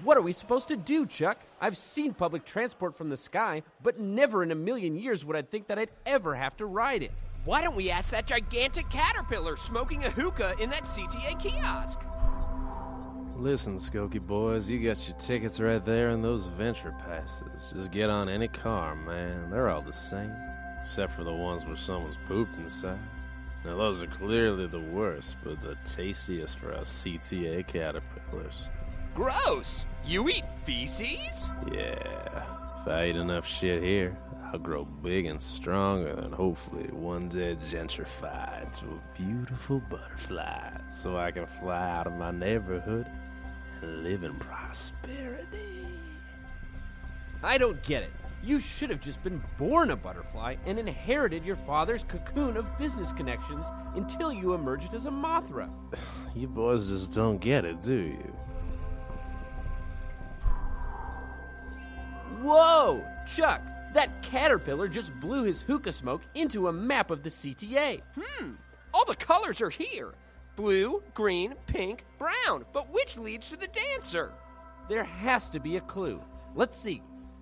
What 0.03 0.17
are 0.17 0.21
we 0.21 0.31
supposed 0.31 0.67
to 0.67 0.77
do, 0.77 1.07
Chuck? 1.07 1.39
I've 1.59 1.75
seen 1.75 2.13
public 2.13 2.45
transport 2.45 2.95
from 2.95 3.09
the 3.09 3.17
sky, 3.17 3.63
but 3.81 3.99
never 3.99 4.43
in 4.43 4.51
a 4.51 4.55
million 4.55 4.95
years 4.95 5.25
would 5.25 5.35
I 5.35 5.41
think 5.41 5.67
that 5.67 5.79
I'd 5.79 5.89
ever 6.05 6.35
have 6.35 6.55
to 6.57 6.67
ride 6.67 7.01
it. 7.01 7.11
Why 7.45 7.63
don't 7.63 7.75
we 7.75 7.89
ask 7.89 8.11
that 8.11 8.27
gigantic 8.27 8.89
caterpillar 8.89 9.55
smoking 9.55 10.03
a 10.03 10.11
hookah 10.11 10.55
in 10.59 10.69
that 10.69 10.83
CTA 10.83 11.39
kiosk? 11.39 11.99
Listen, 13.37 13.75
Skokie 13.75 14.25
boys, 14.25 14.69
you 14.69 14.79
got 14.79 15.07
your 15.09 15.17
tickets 15.17 15.59
right 15.59 15.83
there 15.83 16.09
and 16.11 16.23
those 16.23 16.45
Ventra 16.45 16.97
passes. 17.05 17.73
Just 17.75 17.91
get 17.91 18.09
on 18.09 18.29
any 18.29 18.47
car, 18.47 18.95
man. 18.95 19.49
They're 19.49 19.69
all 19.69 19.81
the 19.81 19.91
same, 19.91 20.33
except 20.81 21.11
for 21.11 21.25
the 21.25 21.33
ones 21.33 21.65
where 21.65 21.75
someone's 21.75 22.17
pooped 22.29 22.55
inside. 22.57 22.97
Now, 23.65 23.75
those 23.75 24.01
are 24.01 24.07
clearly 24.07 24.67
the 24.67 24.79
worst, 24.79 25.35
but 25.43 25.61
the 25.61 25.75
tastiest 25.83 26.57
for 26.57 26.73
us 26.73 26.89
CTA 27.03 27.67
caterpillars. 27.67 28.69
Gross! 29.13 29.85
You 30.05 30.29
eat 30.29 30.49
feces? 30.63 31.49
Yeah, 31.73 32.45
if 32.81 32.87
I 32.87 33.07
eat 33.07 33.17
enough 33.17 33.45
shit 33.45 33.83
here, 33.83 34.17
I'll 34.53 34.59
grow 34.59 34.85
big 34.85 35.25
and 35.25 35.41
stronger 35.41 36.11
and 36.11 36.33
hopefully 36.33 36.87
one 36.91 37.27
day 37.27 37.57
gentrify 37.57 38.63
into 38.63 38.85
a 38.85 39.17
beautiful 39.17 39.81
butterfly 39.89 40.69
so 40.89 41.17
I 41.17 41.31
can 41.31 41.47
fly 41.47 41.89
out 41.89 42.07
of 42.07 42.13
my 42.13 42.31
neighborhood 42.31 43.07
live 43.85 44.23
in 44.23 44.35
prosperity. 44.35 45.87
I 47.43 47.57
don't 47.57 47.81
get 47.83 48.03
it. 48.03 48.11
You 48.43 48.59
should 48.59 48.91
have 48.91 49.01
just 49.01 49.23
been 49.23 49.43
born 49.57 49.89
a 49.91 49.95
butterfly 49.95 50.55
and 50.65 50.77
inherited 50.77 51.43
your 51.43 51.55
father's 51.55 52.03
cocoon 52.03 52.57
of 52.57 52.77
business 52.77 53.11
connections 53.11 53.67
until 53.95 54.31
you 54.31 54.53
emerged 54.53 54.93
as 54.93 55.05
a 55.05 55.11
Mothra. 55.11 55.69
You 56.35 56.49
boys 56.49 56.89
just 56.89 57.13
don't 57.13 57.39
get 57.39 57.63
it, 57.63 57.79
do 57.79 57.95
you? 57.95 58.35
Whoa! 62.41 63.05
Chuck, 63.25 63.61
that 63.93 64.21
caterpillar 64.21 64.89
just 64.89 65.17
blew 65.21 65.43
his 65.43 65.61
hookah 65.61 65.93
smoke 65.93 66.23
into 66.35 66.67
a 66.67 66.73
map 66.73 67.09
of 67.09 67.23
the 67.23 67.29
CTA. 67.29 68.01
Hmm, 68.19 68.51
all 68.93 69.05
the 69.05 69.15
colors 69.15 69.61
are 69.61 69.69
here 69.69 70.13
blue, 70.55 71.03
green, 71.13 71.55
pink, 71.67 72.05
brown. 72.17 72.65
But 72.73 72.91
which 72.91 73.17
leads 73.17 73.49
to 73.49 73.57
the 73.57 73.67
dancer? 73.67 74.31
There 74.89 75.03
has 75.03 75.49
to 75.49 75.59
be 75.59 75.77
a 75.77 75.81
clue. 75.81 76.21
Let's 76.55 76.77
see. 76.77 77.01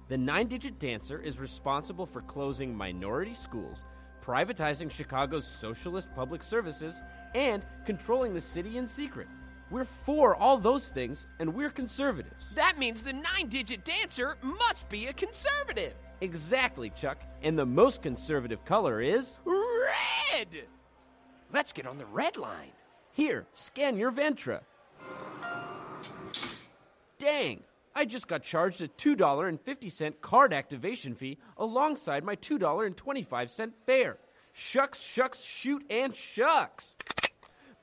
The 0.10 0.18
nine 0.18 0.48
digit 0.48 0.80
dancer 0.80 1.20
is 1.20 1.40
responsible 1.40 2.06
for 2.06 2.22
closing 2.22 2.76
minority 2.76 3.34
schools, 3.34 3.84
privatizing 4.24 4.92
Chicago's 4.92 5.48
socialist 5.48 6.08
public 6.16 6.44
services, 6.44 7.02
and 7.36 7.66
controlling 7.86 8.34
the 8.34 8.42
city 8.42 8.78
in 8.78 8.88
secret. 8.88 9.28
We're 9.72 9.86
for 9.86 10.36
all 10.36 10.58
those 10.58 10.90
things, 10.90 11.28
and 11.40 11.56
we're 11.56 11.70
conservatives. 11.70 12.54
That 12.54 12.78
means 12.78 13.02
the 13.02 13.14
nine 13.14 13.48
digit 13.50 13.84
dancer 13.84 14.38
must 14.42 14.88
be 14.90 15.08
a 15.08 15.14
conservative. 15.14 15.94
Exactly, 16.22 16.92
Chuck. 16.92 17.18
And 17.42 17.58
the 17.58 17.66
most 17.66 18.02
conservative 18.02 18.64
color 18.66 19.02
is. 19.02 19.40
Red! 19.46 20.66
Let's 21.52 21.74
get 21.74 21.88
on 21.88 21.98
the 21.98 22.06
red 22.06 22.38
line. 22.38 22.72
Here, 23.14 23.46
scan 23.54 23.96
your 23.96 24.12
Ventra. 24.12 24.62
Dang, 27.20 27.62
I 27.96 28.06
just 28.06 28.28
got 28.28 28.42
charged 28.42 28.82
a 28.82 28.88
$2.50 28.88 30.14
card 30.20 30.52
activation 30.52 31.14
fee 31.14 31.38
alongside 31.58 32.24
my 32.24 32.36
$2.25 32.36 33.72
fare. 33.86 34.18
Shucks, 34.52 35.02
shucks, 35.02 35.44
shoot, 35.44 35.86
and 35.92 36.16
shucks. 36.16 36.96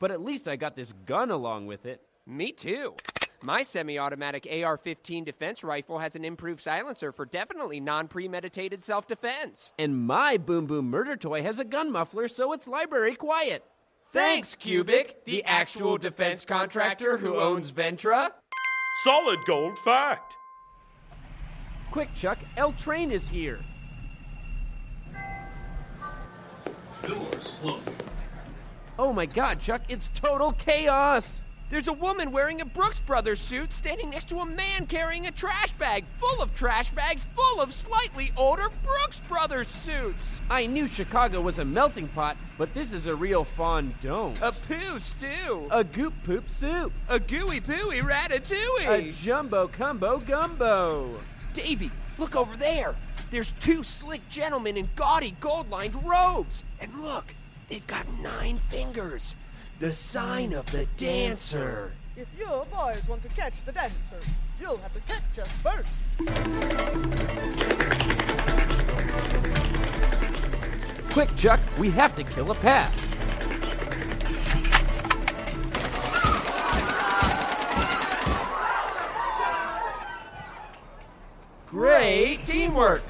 But 0.00 0.10
at 0.10 0.20
least 0.20 0.48
I 0.48 0.56
got 0.56 0.74
this 0.74 0.92
gun 1.06 1.30
along 1.30 1.66
with 1.66 1.86
it. 1.86 2.00
Me 2.26 2.50
too. 2.50 2.96
My 3.42 3.62
semi 3.62 3.98
automatic 3.98 4.48
AR 4.50 4.76
15 4.76 5.24
defense 5.24 5.62
rifle 5.62 6.00
has 6.00 6.16
an 6.16 6.24
improved 6.24 6.60
silencer 6.60 7.12
for 7.12 7.24
definitely 7.24 7.80
non 7.80 8.08
premeditated 8.08 8.82
self 8.84 9.06
defense. 9.06 9.72
And 9.78 10.06
my 10.06 10.36
Boom 10.36 10.66
Boom 10.66 10.90
murder 10.90 11.16
toy 11.16 11.42
has 11.42 11.58
a 11.58 11.64
gun 11.64 11.90
muffler 11.92 12.28
so 12.28 12.52
it's 12.52 12.68
library 12.68 13.14
quiet. 13.14 13.64
Thanks, 14.12 14.56
Cubic, 14.56 15.24
the 15.24 15.44
actual 15.44 15.96
defense 15.96 16.44
contractor 16.44 17.16
who 17.16 17.36
owns 17.36 17.70
Ventra. 17.70 18.30
Solid 19.04 19.38
gold 19.46 19.78
fact. 19.78 20.36
Quick, 21.92 22.12
Chuck, 22.14 22.38
L 22.56 22.72
Train 22.72 23.12
is 23.12 23.28
here. 23.28 23.60
Doors 27.06 27.54
closing. 27.60 27.94
Oh 28.98 29.12
my 29.12 29.26
god, 29.26 29.60
Chuck, 29.60 29.82
it's 29.88 30.10
total 30.12 30.52
chaos! 30.52 31.44
There's 31.70 31.87
a 31.87 31.92
woman 31.92 32.33
wearing 32.33 32.61
a 32.61 32.64
Brooks 32.64 32.98
Brothers 32.98 33.38
suit 33.38 33.72
standing 33.72 34.11
next 34.11 34.28
to 34.30 34.40
a 34.40 34.44
man 34.44 34.87
carrying 34.87 35.28
a 35.28 35.30
trash 35.30 35.70
bag 35.74 36.04
full 36.16 36.42
of 36.42 36.52
trash 36.52 36.90
bags 36.90 37.28
full 37.37 37.61
of 37.61 37.72
slightly 37.72 38.33
older 38.37 38.70
Brooks 38.83 39.20
Brothers 39.28 39.68
suits. 39.68 40.40
I 40.50 40.66
knew 40.66 40.88
Chicago 40.88 41.40
was 41.40 41.61
a 41.61 41.64
melting 41.64 42.09
pot, 42.09 42.37
but 42.59 42.74
this 42.74 42.92
is 42.92 43.06
a 43.06 43.14
real 43.14 43.44
fondant. 43.44 44.40
A 44.42 44.50
poo 44.50 44.98
stew. 44.98 45.68
A 45.70 45.85
goop 45.85 46.12
poop 46.24 46.50
soup. 46.50 46.92
A 47.09 47.20
gooey 47.20 47.61
pooey 47.61 48.02
ratatouille. 48.02 48.88
A 48.88 49.12
jumbo 49.12 49.68
combo 49.68 50.18
gumbo. 50.18 51.20
Davey, 51.54 51.92
look 52.18 52.35
over 52.35 52.56
there. 52.56 52.96
There's 53.30 53.52
two 53.61 53.85
slick 53.85 54.28
gentlemen 54.28 54.76
in 54.76 54.88
gaudy 54.96 55.37
gold 55.38 55.70
lined 55.70 56.04
robes. 56.04 56.64
And 56.80 57.00
look, 57.00 57.33
they've 57.68 57.87
got 57.87 58.12
nine 58.18 58.59
fingers. 58.59 59.37
The 59.80 59.94
sign 59.94 60.52
of 60.52 60.70
the 60.72 60.84
dancer. 60.98 61.92
If 62.14 62.28
you 62.38 62.46
boys 62.70 63.08
want 63.08 63.22
to 63.22 63.28
catch 63.30 63.64
the 63.64 63.72
dancer, 63.72 64.20
you'll 64.60 64.76
have 64.76 64.92
to 64.92 65.00
catch 65.08 65.38
us 65.38 65.48
first. 65.62 65.88
Quick, 71.12 71.34
Chuck, 71.34 71.60
we 71.78 71.88
have 71.92 72.14
to 72.16 72.24
kill 72.24 72.50
a 72.50 72.54
path. 72.56 72.94
Great 81.70 82.44
teamwork! 82.44 83.02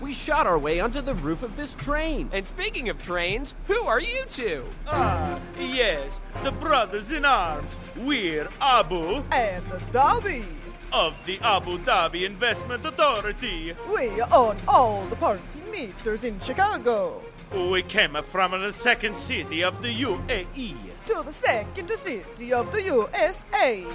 We 0.00 0.14
shot 0.14 0.46
our 0.46 0.58
way 0.58 0.78
onto 0.78 1.00
the 1.00 1.14
roof 1.14 1.42
of 1.42 1.56
this 1.56 1.74
train. 1.74 2.30
And 2.32 2.46
speaking 2.46 2.88
of 2.88 3.02
trains, 3.02 3.54
who 3.66 3.82
are 3.84 4.00
you 4.00 4.24
two? 4.30 4.64
Ah, 4.86 5.40
yes, 5.58 6.22
the 6.44 6.52
brothers 6.52 7.10
in 7.10 7.24
arms. 7.24 7.76
We're 7.96 8.48
Abu 8.60 9.24
And 9.32 9.64
Dhabi 9.92 10.44
of 10.92 11.14
the 11.26 11.38
Abu 11.42 11.78
Dhabi 11.78 12.24
Investment 12.24 12.84
Authority. 12.86 13.74
we 13.92 14.08
own 14.22 14.56
all 14.68 15.04
the 15.06 15.16
parking 15.16 15.70
meters 15.70 16.24
in 16.24 16.38
Chicago. 16.40 17.20
We 17.52 17.82
came 17.82 18.16
from 18.30 18.52
the 18.52 18.72
second 18.72 19.16
city 19.16 19.64
of 19.64 19.80
the 19.82 20.02
UAE 20.02 20.76
To 21.06 21.22
the 21.24 21.32
second 21.32 21.90
city 21.90 22.52
of 22.52 22.70
the 22.72 22.82
USA. 22.82 23.86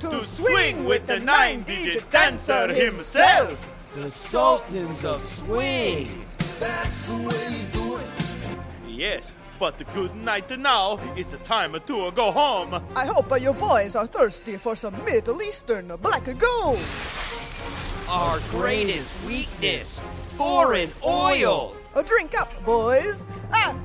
To, 0.00 0.10
to 0.10 0.24
swing 0.24 0.86
with 0.86 1.06
the 1.06 1.20
nine-digit 1.20 2.10
dancer 2.10 2.72
himself. 2.72 3.58
The 3.94 4.10
Sultans 4.10 5.04
of 5.04 5.22
Swing. 5.22 6.24
That's 6.58 7.04
the 7.06 7.16
way 7.16 7.56
you 7.58 7.64
do 7.72 7.96
it. 7.96 8.08
Yes, 8.88 9.34
but 9.58 9.78
the 9.78 9.84
good 9.84 10.14
night 10.16 10.50
now. 10.58 10.98
It's 11.16 11.34
time 11.44 11.72
to 11.72 12.10
go 12.12 12.30
home. 12.30 12.82
I 12.96 13.06
hope 13.06 13.40
your 13.40 13.54
boys 13.54 13.96
are 13.96 14.06
thirsty 14.06 14.56
for 14.56 14.76
some 14.76 15.04
Middle 15.04 15.42
Eastern 15.42 15.88
black 16.00 16.24
gold. 16.38 16.80
Our 18.08 18.40
greatest 18.50 19.14
weakness 19.26 20.00
foreign 20.36 20.90
oil. 21.04 21.76
A 21.94 22.02
drink 22.02 22.38
up, 22.38 22.50
boys. 22.64 23.24
Ah. 23.52 23.76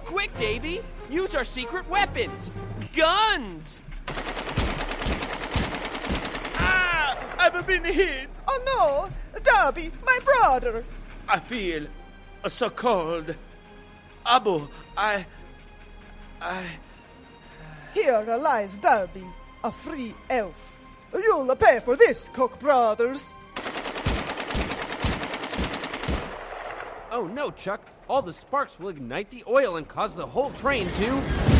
Quick, 0.04 0.36
Davey, 0.36 0.80
use 1.10 1.34
our 1.34 1.44
secret 1.44 1.88
weapons 1.88 2.50
guns. 2.94 3.80
Ah, 6.56 7.16
I've 7.44 7.66
been 7.66 7.84
hit. 7.84 8.30
Oh 8.48 8.60
no, 8.64 9.38
Dhabi, 9.40 9.92
my 10.02 10.18
brother. 10.24 10.82
I 11.28 11.38
feel 11.38 11.86
so 12.48 12.70
cold. 12.70 13.36
Abu, 14.24 14.66
I. 14.96 15.26
I. 16.40 16.64
Here 17.92 18.24
lies 18.38 18.78
Dhabi, 18.78 19.30
a 19.62 19.70
free 19.70 20.14
elf. 20.30 20.78
You'll 21.12 21.54
pay 21.56 21.80
for 21.80 21.96
this, 21.96 22.30
Cook 22.32 22.58
Brothers. 22.58 23.34
Oh 27.12 27.30
no, 27.30 27.50
Chuck. 27.50 27.82
All 28.08 28.22
the 28.22 28.32
sparks 28.32 28.80
will 28.80 28.88
ignite 28.88 29.30
the 29.30 29.44
oil 29.46 29.76
and 29.76 29.86
cause 29.86 30.14
the 30.14 30.26
whole 30.26 30.50
train 30.52 30.88
to. 30.88 31.53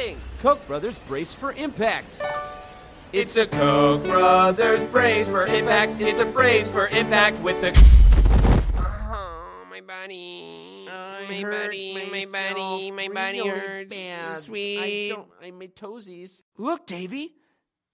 That 0.00 0.06
building. 0.06 0.20
Koch 0.40 0.66
brothers 0.66 0.98
brace 1.06 1.34
for 1.34 1.52
impact. 1.52 2.22
It's 3.12 3.36
a 3.36 3.46
Koch 3.46 4.02
brothers 4.04 4.84
brace 4.90 5.28
for 5.28 5.46
impact. 5.46 6.00
It's 6.00 6.20
a 6.20 6.24
brace 6.24 6.70
for 6.70 6.88
impact 6.88 7.38
with 7.40 7.60
the. 7.60 7.72
Oh, 8.78 9.66
my 9.70 9.80
body. 9.80 10.86
my 10.86 11.42
body, 11.42 12.10
my 12.10 12.26
body, 12.30 12.90
my 12.90 13.08
body 13.08 13.48
hurts. 13.48 14.44
Sweet. 14.44 15.12
I 15.12 15.14
don't. 15.14 15.28
I 15.42 15.50
made 15.50 15.76
toesies. 15.76 16.42
Look, 16.56 16.86
Davey, 16.86 17.34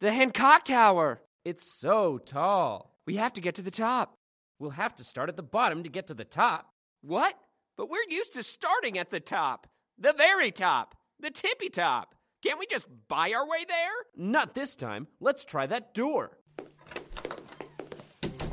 the 0.01 0.13
Hancock 0.13 0.65
Tower. 0.67 1.23
It's 1.45 1.65
so 1.65 2.19
tall. 2.19 2.93
We 3.07 3.17
have 3.17 3.33
to 3.35 3.41
get 3.41 3.55
to 3.57 3.63
the 3.63 3.71
top. 3.71 4.15
We'll 4.59 4.71
have 4.71 4.95
to 4.97 5.05
start 5.05 5.29
at 5.29 5.37
the 5.37 5.43
bottom 5.43 5.83
to 5.83 5.89
get 5.89 6.07
to 6.09 6.15
the 6.15 6.25
top. 6.25 6.71
What? 7.03 7.35
But 7.77 7.91
we're 7.91 7.99
used 8.09 8.33
to 8.35 8.43
starting 8.43 8.99
at 8.99 9.11
the 9.11 9.21
top. 9.21 9.67
The 9.99 10.13
very 10.13 10.51
top. 10.51 10.96
The 11.19 11.31
tippy 11.31 11.71
top. 11.71 12.15
Can't 12.45 12.59
we 12.59 12.67
just 12.67 12.87
buy 13.09 13.33
our 13.33 13.49
way 13.49 13.65
there? 13.67 13.93
Not 14.17 14.55
this 14.55 14.77
time. 14.77 15.07
Let's 15.19 15.45
try 15.45 15.67
that 15.67 15.95
door. 15.95 16.37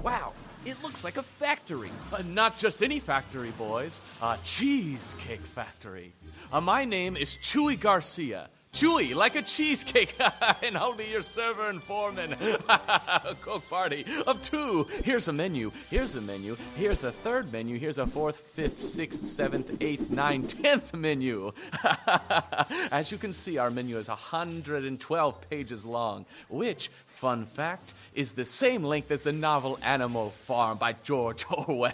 Wow, 0.02 0.34
it 0.66 0.82
looks 0.82 1.04
like 1.04 1.18
a 1.18 1.24
factory. 1.24 1.90
Uh, 2.12 2.24
not 2.26 2.58
just 2.58 2.82
any 2.82 3.00
factory, 3.00 3.52
boys. 3.52 4.00
A 4.22 4.38
cheesecake 4.44 5.42
factory. 5.42 6.14
Uh, 6.52 6.62
my 6.62 6.86
name 6.86 7.18
is 7.18 7.38
Chewy 7.42 7.80
Garcia. 7.80 8.50
Chewy, 8.74 9.14
like 9.14 9.36
a 9.36 9.44
cheesecake, 9.44 10.16
and 10.64 10.76
I'll 10.76 10.94
be 10.94 11.06
your 11.06 11.22
server 11.22 11.70
and 11.70 11.82
foreman. 11.82 12.34
a 12.70 13.36
Koch 13.40 13.70
party 13.70 14.04
of 14.26 14.42
two. 14.42 14.88
Here's 15.04 15.28
a 15.28 15.34
menu. 15.34 15.72
Here's 15.92 16.16
a 16.16 16.22
menu. 16.22 16.58
Here's 16.76 17.04
a 17.04 17.12
third 17.12 17.54
menu. 17.54 17.78
Here's 17.78 18.00
a 18.00 18.08
fourth, 18.08 18.38
fifth, 18.38 18.84
sixth, 18.84 19.20
seventh, 19.20 19.78
eighth, 19.80 20.10
ninth, 20.10 20.60
tenth 20.60 20.92
menu. 20.96 21.52
As 22.92 23.12
you 23.12 23.20
can 23.20 23.34
see, 23.34 23.60
our 23.60 23.70
menu 23.70 23.98
is 23.98 24.08
112 24.08 25.50
pages 25.50 25.86
long, 25.86 26.26
which, 26.50 26.90
fun 27.06 27.46
fact, 27.46 27.94
is 28.16 28.34
the 28.34 28.46
same 28.46 28.84
length 28.84 29.12
as 29.12 29.22
the 29.22 29.32
novel 29.32 29.78
Animal 29.84 30.32
Farm 30.32 30.80
by 30.80 30.94
George 31.04 31.46
Orwell. 31.52 31.94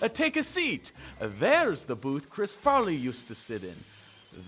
Uh, 0.00 0.08
Take 0.08 0.36
a 0.36 0.42
seat. 0.42 0.92
There's 1.18 1.86
the 1.86 1.96
booth 1.96 2.28
Chris 2.28 2.54
Farley 2.54 2.96
used 2.96 3.28
to 3.28 3.34
sit 3.34 3.64
in. 3.64 3.74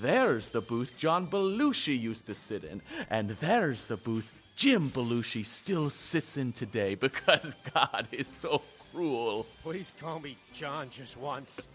There's 0.01 0.51
the 0.51 0.61
booth 0.61 0.99
John 0.99 1.27
Belushi 1.27 1.99
used 1.99 2.27
to 2.27 2.35
sit 2.35 2.65
in. 2.65 2.83
And 3.11 3.31
there's 3.31 3.87
the 3.89 3.97
booth 3.97 4.41
Jim 4.57 4.89
Belushi 4.91 5.45
still 5.45 5.91
sits 5.91 6.37
in 6.37 6.53
today 6.53 6.95
because 7.07 7.57
God 7.75 8.09
is 8.13 8.29
so 8.29 8.63
cruel. 8.93 9.47
Please 9.63 9.93
call 10.01 10.21
me 10.21 10.37
John 10.53 10.91
just 10.91 11.17
once. 11.17 11.67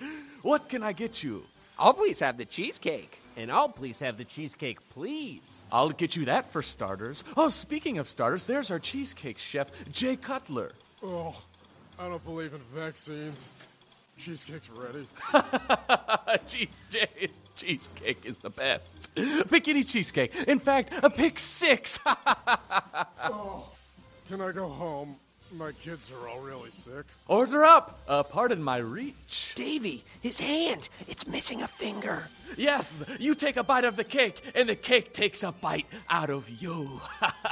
What 0.41 0.69
can 0.69 0.84
I 0.84 0.93
get 0.93 1.24
you? 1.24 1.43
I'll 1.78 1.93
please 1.93 2.19
have 2.19 2.38
the 2.38 2.45
cheesecake. 2.45 3.19
And 3.38 3.50
I'll 3.50 3.69
please 3.69 4.00
have 4.02 4.17
the 4.17 4.26
cheesecake, 4.26 4.78
please. 4.89 5.63
I'll 5.72 5.91
get 5.91 6.15
you 6.15 6.26
that 6.26 6.52
for 6.52 6.62
starters. 6.62 7.24
Oh, 7.38 7.50
speaking 7.50 7.98
of 7.98 8.10
starters, 8.10 8.45
there's 8.45 8.69
our 8.69 8.80
cheesecake 8.80 9.38
chef, 9.38 9.67
Jay 9.91 10.17
Cutler. 10.17 10.74
Oh, 11.02 11.36
I 11.98 12.10
don't 12.10 12.24
believe 12.26 12.54
in 12.54 12.60
vaccines. 12.76 13.48
Cheesecake's 14.17 14.69
ready. 14.69 15.08
Cheese, 16.48 16.67
Jay, 16.91 17.30
cheesecake 17.60 18.26
is 18.26 18.38
the 18.39 18.50
best. 18.50 19.13
Pick 19.50 19.67
any 19.67 19.84
cheesecake. 19.84 20.34
In 20.48 20.60
fact, 20.60 20.93
a 21.04 21.10
pick 21.10 21.39
six. 21.39 22.00
Oh, 23.22 23.69
can 24.28 24.41
I 24.41 24.52
go 24.52 24.67
home? 24.69 25.17
My 25.52 25.72
kids 25.72 26.12
are 26.12 26.30
all 26.30 26.39
really 26.39 26.72
sick. 26.72 27.06
Order 27.28 27.63
up! 27.63 28.00
Uh, 28.08 28.24
pardon 28.24 28.62
my 28.63 28.78
reach. 28.78 29.54
Davey, 29.56 30.04
his 30.22 30.39
hand. 30.39 30.89
It's 31.08 31.28
missing 31.28 31.62
a 31.62 31.67
finger. 31.67 32.28
Yes, 32.56 33.04
you 33.19 33.36
take 33.36 33.58
a 33.58 33.63
bite 33.63 33.84
of 33.84 33.95
the 33.95 34.04
cake, 34.04 34.41
and 34.56 34.69
the 34.69 34.76
cake 34.76 35.13
takes 35.13 35.43
a 35.43 35.52
bite 35.52 35.88
out 36.10 36.30
of 36.30 36.50
you. 36.50 37.02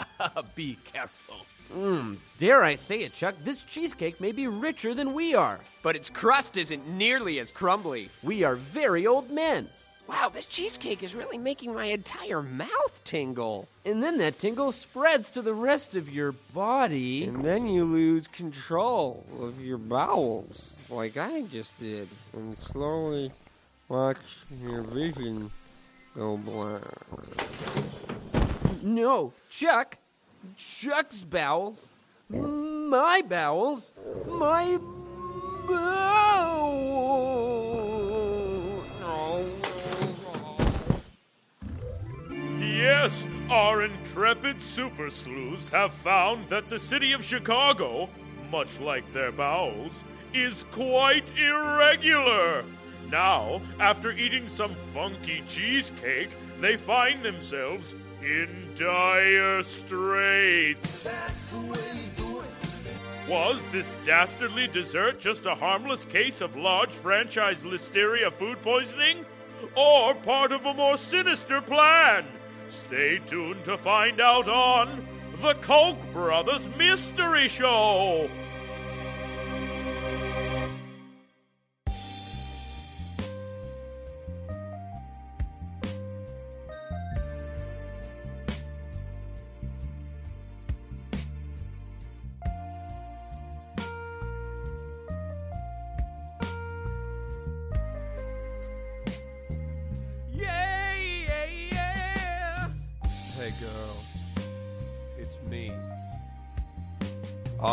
Be 0.55 0.77
careful. 0.93 1.37
Mmm, 1.73 2.17
dare 2.39 2.63
I 2.63 2.75
say 2.75 2.99
it, 2.99 3.13
Chuck, 3.13 3.35
this 3.43 3.63
cheesecake 3.63 4.21
may 4.21 4.31
be 4.31 4.47
richer 4.47 4.93
than 4.93 5.13
we 5.13 5.35
are. 5.35 5.59
But 5.83 5.95
its 5.95 6.09
crust 6.09 6.55
isn't 6.55 6.87
nearly 6.87 7.39
as 7.39 7.51
crumbly. 7.51 8.09
We 8.23 8.43
are 8.43 8.55
very 8.55 9.05
old 9.05 9.29
men. 9.31 9.67
Wow, 10.07 10.29
this 10.33 10.45
cheesecake 10.45 11.03
is 11.03 11.13
really 11.13 11.37
making 11.37 11.73
my 11.73 11.85
entire 11.85 12.41
mouth 12.41 13.01
tingle. 13.03 13.67
And 13.85 14.01
then 14.01 14.17
that 14.19 14.39
tingle 14.39 14.71
spreads 14.71 15.29
to 15.31 15.41
the 15.41 15.53
rest 15.53 15.95
of 15.95 16.09
your 16.09 16.31
body. 16.31 17.25
And 17.25 17.43
then 17.43 17.67
you 17.67 17.83
lose 17.83 18.27
control 18.27 19.25
of 19.41 19.61
your 19.61 19.77
bowels, 19.77 20.73
like 20.89 21.17
I 21.17 21.41
just 21.43 21.77
did, 21.79 22.07
and 22.33 22.57
slowly 22.57 23.31
watch 23.89 24.17
your 24.61 24.81
vision 24.81 25.51
go 26.15 26.37
blind. 26.37 26.83
No, 28.81 29.33
Chuck. 29.49 29.97
Chuck's 30.55 31.23
bowels. 31.23 31.89
My 32.29 33.21
bowels. 33.27 33.91
My 34.25 34.79
bowels. 35.67 37.56
Yes, 42.87 43.27
our 43.49 43.83
intrepid 43.83 44.61
super 44.61 45.09
sleuths 45.09 45.67
have 45.67 45.91
found 45.91 46.47
that 46.47 46.69
the 46.69 46.79
city 46.79 47.11
of 47.11 47.21
Chicago, 47.21 48.07
much 48.49 48.79
like 48.79 49.11
their 49.11 49.33
bowels, 49.33 50.05
is 50.33 50.65
quite 50.71 51.29
irregular. 51.37 52.63
Now, 53.11 53.59
after 53.81 54.13
eating 54.13 54.47
some 54.47 54.73
funky 54.93 55.43
cheesecake, 55.49 56.29
they 56.61 56.77
find 56.77 57.21
themselves 57.23 57.93
in 58.23 58.69
dire 58.73 59.61
straits. 59.63 61.09
Was 63.27 63.67
this 63.73 63.97
dastardly 64.05 64.67
dessert 64.67 65.19
just 65.19 65.45
a 65.45 65.55
harmless 65.55 66.05
case 66.05 66.39
of 66.39 66.55
large 66.55 66.91
franchise 66.91 67.63
listeria 67.63 68.31
food 68.31 68.61
poisoning? 68.61 69.25
Or 69.75 70.15
part 70.15 70.53
of 70.53 70.65
a 70.65 70.73
more 70.73 70.95
sinister 70.95 71.59
plan? 71.59 72.25
Stay 72.69 73.19
tuned 73.25 73.63
to 73.63 73.77
find 73.77 74.19
out 74.19 74.47
on 74.47 75.07
The 75.41 75.53
Koch 75.55 75.97
Brothers 76.11 76.67
Mystery 76.77 77.47
Show! 77.47 78.29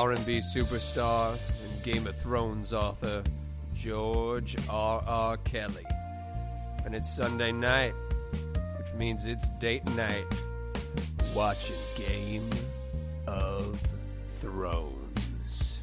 R&B 0.05 0.41
superstar 0.41 1.31
and 1.33 1.83
Game 1.83 2.07
of 2.07 2.15
Thrones 2.17 2.75
author 2.75 3.25
George 3.75 4.55
R. 4.69 5.03
R. 5.07 5.39
Kelly, 5.39 5.87
and 6.85 6.95
it's 6.95 7.11
Sunday 7.11 7.53
night, 7.53 7.95
which 8.77 8.93
means 8.99 9.25
it's 9.25 9.49
date 9.61 9.83
night. 9.97 10.27
Watching 11.35 11.77
Game 11.97 12.51
of 13.27 13.81
Thrones. 14.43 15.79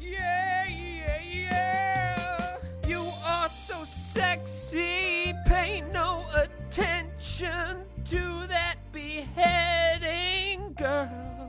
Yeah, 0.00 0.68
yeah, 0.68 1.20
yeah. 1.20 2.56
You 2.86 3.04
are 3.26 3.48
so 3.48 3.82
sexy. 3.82 5.34
Pay 5.48 5.82
no 5.92 6.24
attention 6.36 7.78
to 8.04 8.46
that 8.46 8.76
beheading 8.92 10.74
girl. 10.74 11.43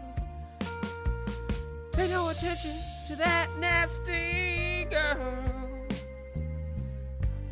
Pay 1.96 2.10
no 2.10 2.28
attention 2.28 2.76
to 3.08 3.16
that 3.16 3.48
nasty 3.58 4.86
girl. 4.90 5.18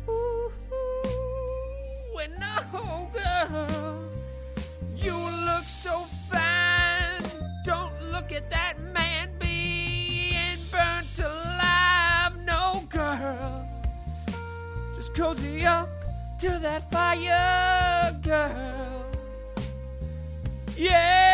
Ooh, 0.06 0.52
and 2.22 2.34
no, 2.38 3.10
girl. 3.10 4.04
You 4.96 5.16
look 5.46 5.64
so 5.64 6.04
fine. 6.30 7.22
Don't 7.64 7.94
look 8.12 8.32
at 8.32 8.50
that 8.50 8.74
man 8.92 9.30
being 9.38 10.58
burnt 10.70 11.18
alive. 11.18 12.36
No, 12.44 12.84
girl. 12.90 13.66
Just 14.94 15.14
cozy 15.14 15.64
up 15.64 15.88
to 16.40 16.58
that 16.60 16.90
fire, 16.90 18.12
girl. 18.22 19.06
Yeah, 20.76 21.33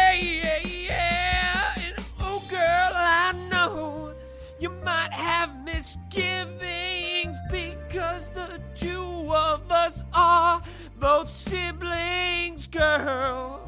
have 5.20 5.64
misgivings 5.64 7.36
because 7.50 8.30
the 8.30 8.60
two 8.74 9.34
of 9.34 9.70
us 9.70 10.02
are 10.14 10.62
both 10.98 11.30
siblings, 11.30 12.66
girl. 12.66 13.60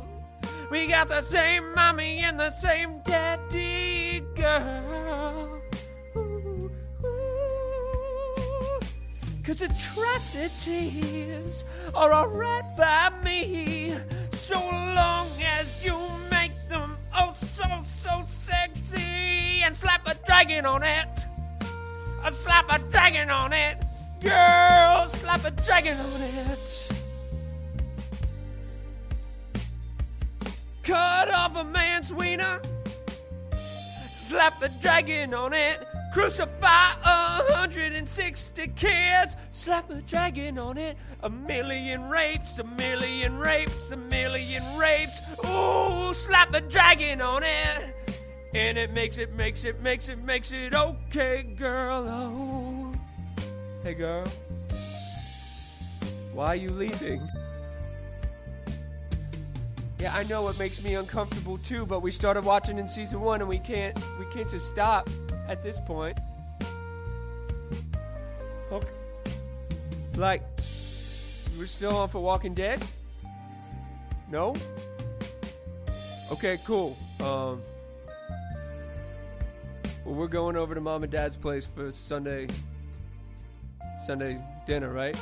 We 0.71 0.87
got 0.87 1.09
the 1.09 1.21
same 1.21 1.75
mommy 1.75 2.21
and 2.21 2.41
the 2.41 2.51
same 2.51 3.03
daddy, 3.05 4.23
girl. 4.35 5.61
Cause 9.45 9.61
atrocities 9.61 11.65
are 11.95 12.15
alright 12.15 12.77
by 12.77 13.11
me, 13.23 13.95
so 14.31 14.59
long 14.59 15.29
as 15.59 15.85
you 15.85 15.99
make 16.31 16.53
them 16.69 16.97
oh 17.13 17.35
so, 17.55 17.65
so 18.01 18.25
sexy 18.29 19.63
and 19.65 19.77
slap 19.77 20.07
a 20.07 20.15
dragon 20.27 20.65
on 20.65 20.85
it. 20.85 21.22
I 22.25 22.31
slap 22.31 22.67
a 22.69 22.79
dragon 22.91 23.31
on 23.31 23.53
it. 23.53 23.79
Girl, 24.21 25.09
slap 25.09 25.45
a 25.45 25.51
dragon 25.51 25.99
on 25.99 26.21
it. 26.21 26.93
Cut 30.85 31.33
off 31.33 31.57
a 31.57 31.65
man's 31.65 32.13
wiener. 32.13 32.61
Slap 34.29 34.63
a 34.63 34.69
dragon 34.81 35.35
on 35.35 35.53
it. 35.53 35.85
Crucify 36.13 36.93
a 37.05 37.43
160 37.51 38.69
kids. 38.77 39.37
Slap 39.51 39.91
a 39.91 40.01
dragon 40.03 40.59
on 40.59 40.79
it. 40.79 40.97
A 41.23 41.31
million 41.31 42.09
rapes, 42.09 42.59
a 42.61 42.65
million 42.65 43.39
rapes, 43.39 43.91
a 43.91 43.97
million 43.97 44.63
rapes. 44.77 45.21
Ooh, 45.45 46.15
slap 46.15 46.55
a 46.55 46.61
dragon 46.61 47.21
on 47.21 47.43
it. 47.43 48.02
And 48.55 48.77
it 48.77 48.93
makes 48.93 49.17
it, 49.19 49.33
makes 49.35 49.65
it, 49.65 49.81
makes 49.81 50.09
it, 50.09 50.19
makes 50.19 50.53
it 50.53 50.75
okay, 50.75 51.43
girl. 51.57 52.05
Oh. 52.07 52.95
Hey, 53.83 53.95
girl. 53.95 54.27
Why 56.35 56.49
are 56.49 56.57
you 56.57 56.71
leaving? 56.71 57.27
Yeah, 59.99 60.15
I 60.15 60.25
know 60.25 60.49
it 60.49 60.59
makes 60.59 60.83
me 60.83 60.95
uncomfortable 60.95 61.59
too, 61.59 61.87
but 61.87 62.01
we 62.01 62.11
started 62.11 62.45
watching 62.45 62.79
in 62.79 62.89
season 62.89 63.21
one 63.21 63.41
and 63.41 63.49
we 63.49 63.59
can't 63.59 63.97
we 64.19 64.27
can't 64.35 64.51
just 64.51 64.67
stop 64.67 65.09
at 65.47 65.63
this 65.63 65.79
point. 65.79 66.19
Okay. 68.73 68.89
Like 70.17 70.43
we're 71.57 71.67
still 71.67 71.97
on 71.97 72.09
for 72.09 72.21
Walking 72.21 72.53
Dead? 72.53 72.85
No? 74.29 74.55
Okay, 76.33 76.59
cool. 76.65 76.97
Um 77.21 77.63
Well 80.05 80.15
we're 80.15 80.27
going 80.29 80.57
over 80.57 80.75
to 80.75 80.81
mom 80.81 81.03
and 81.03 81.13
dad's 81.13 81.37
place 81.37 81.67
for 81.67 81.93
Sunday 81.93 82.49
Sunday 84.07 84.41
dinner, 84.67 84.93
right? 84.93 85.17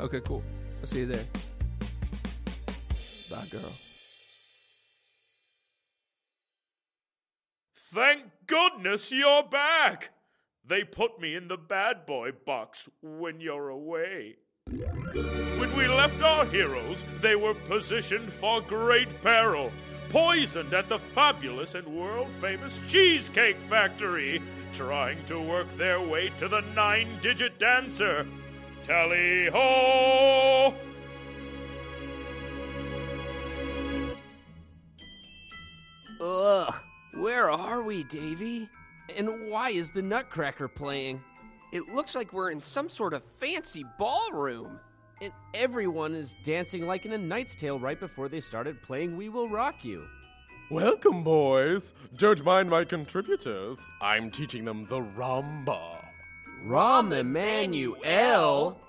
Okay, 0.00 0.20
cool. 0.20 0.42
I'll 0.80 0.86
see 0.86 1.00
you 1.00 1.06
there. 1.06 1.24
Bye, 3.30 3.46
girl. 3.50 3.72
Thank 7.92 8.22
goodness 8.46 9.12
you're 9.12 9.42
back! 9.42 10.10
They 10.64 10.84
put 10.84 11.20
me 11.20 11.34
in 11.34 11.48
the 11.48 11.56
bad 11.56 12.06
boy 12.06 12.30
box 12.46 12.88
when 13.02 13.40
you're 13.40 13.68
away. 13.68 14.36
When 14.70 15.76
we 15.76 15.88
left 15.88 16.22
our 16.22 16.46
heroes, 16.46 17.04
they 17.20 17.36
were 17.36 17.54
positioned 17.54 18.32
for 18.32 18.60
great 18.60 19.20
peril. 19.22 19.72
Poisoned 20.10 20.74
at 20.74 20.88
the 20.88 20.98
fabulous 20.98 21.74
and 21.74 21.86
world 21.86 22.28
famous 22.40 22.80
Cheesecake 22.88 23.56
Factory, 23.68 24.42
trying 24.72 25.24
to 25.26 25.40
work 25.40 25.66
their 25.76 26.00
way 26.00 26.30
to 26.38 26.48
the 26.48 26.60
nine 26.74 27.08
digit 27.20 27.58
dancer. 27.58 28.26
Tally 28.84 29.48
ho! 29.50 30.74
Ugh, 36.20 36.74
where 37.14 37.50
are 37.50 37.82
we, 37.82 38.04
Davey? 38.04 38.68
And 39.16 39.50
why 39.50 39.70
is 39.70 39.90
the 39.90 40.02
Nutcracker 40.02 40.68
playing? 40.68 41.20
It 41.72 41.88
looks 41.88 42.14
like 42.14 42.32
we're 42.32 42.50
in 42.50 42.60
some 42.60 42.88
sort 42.88 43.14
of 43.14 43.22
fancy 43.40 43.84
ballroom. 43.98 44.78
And 45.22 45.32
everyone 45.54 46.16
is 46.16 46.34
dancing 46.42 46.84
like 46.84 47.06
in 47.06 47.12
a 47.12 47.18
Knight's 47.18 47.54
Tale 47.54 47.78
right 47.78 48.00
before 48.00 48.28
they 48.28 48.40
started 48.40 48.82
playing 48.82 49.16
We 49.16 49.28
Will 49.28 49.48
Rock 49.48 49.84
You. 49.84 50.04
Welcome, 50.68 51.22
boys. 51.22 51.94
Don't 52.16 52.44
mind 52.44 52.68
my 52.68 52.84
contributors. 52.84 53.78
I'm 54.00 54.32
teaching 54.32 54.64
them 54.64 54.84
the 54.88 54.98
rumba. 54.98 56.04
Rahm 56.66 57.16
Emanuel? 57.16 58.80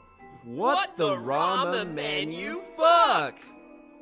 What 0.44 0.98
the 0.98 1.16
Rahm 1.18 1.76
Emanu 1.86 2.58
fuck? 2.78 3.36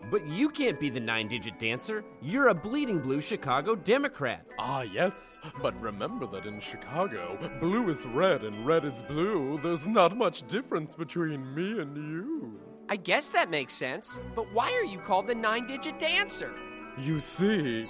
But 0.10 0.26
you 0.28 0.50
can't 0.50 0.80
be 0.80 0.90
the 0.90 1.00
nine 1.00 1.28
digit 1.28 1.60
dancer. 1.60 2.04
You're 2.22 2.50
a 2.50 2.54
bleeding 2.56 3.00
blue 3.00 3.22
Chicago 3.22 3.76
Democrat. 3.76 4.46
Ah, 4.60 4.82
yes, 4.82 5.40
but 5.62 5.80
remember 5.82 6.26
that 6.28 6.46
in 6.46 6.60
Chicago, 6.60 7.38
blue 7.60 7.88
is 7.90 8.06
red 8.08 8.44
and 8.44 8.66
red 8.66 8.84
is 8.84 9.04
blue. 9.04 9.60
There's 9.62 9.88
not 9.88 10.18
much 10.18 10.48
difference 10.48 10.96
between 10.96 11.54
me 11.54 11.80
and 11.80 11.96
you. 11.96 12.60
I 12.90 12.96
guess 12.98 13.30
that 13.30 13.50
makes 13.50 13.74
sense, 13.74 14.20
but 14.36 14.52
why 14.54 14.72
are 14.72 14.84
you 14.84 14.98
called 15.00 15.28
the 15.28 15.36
nine 15.36 15.66
digit 15.68 16.00
dancer? 16.00 16.54
You 16.98 17.20
see, 17.20 17.90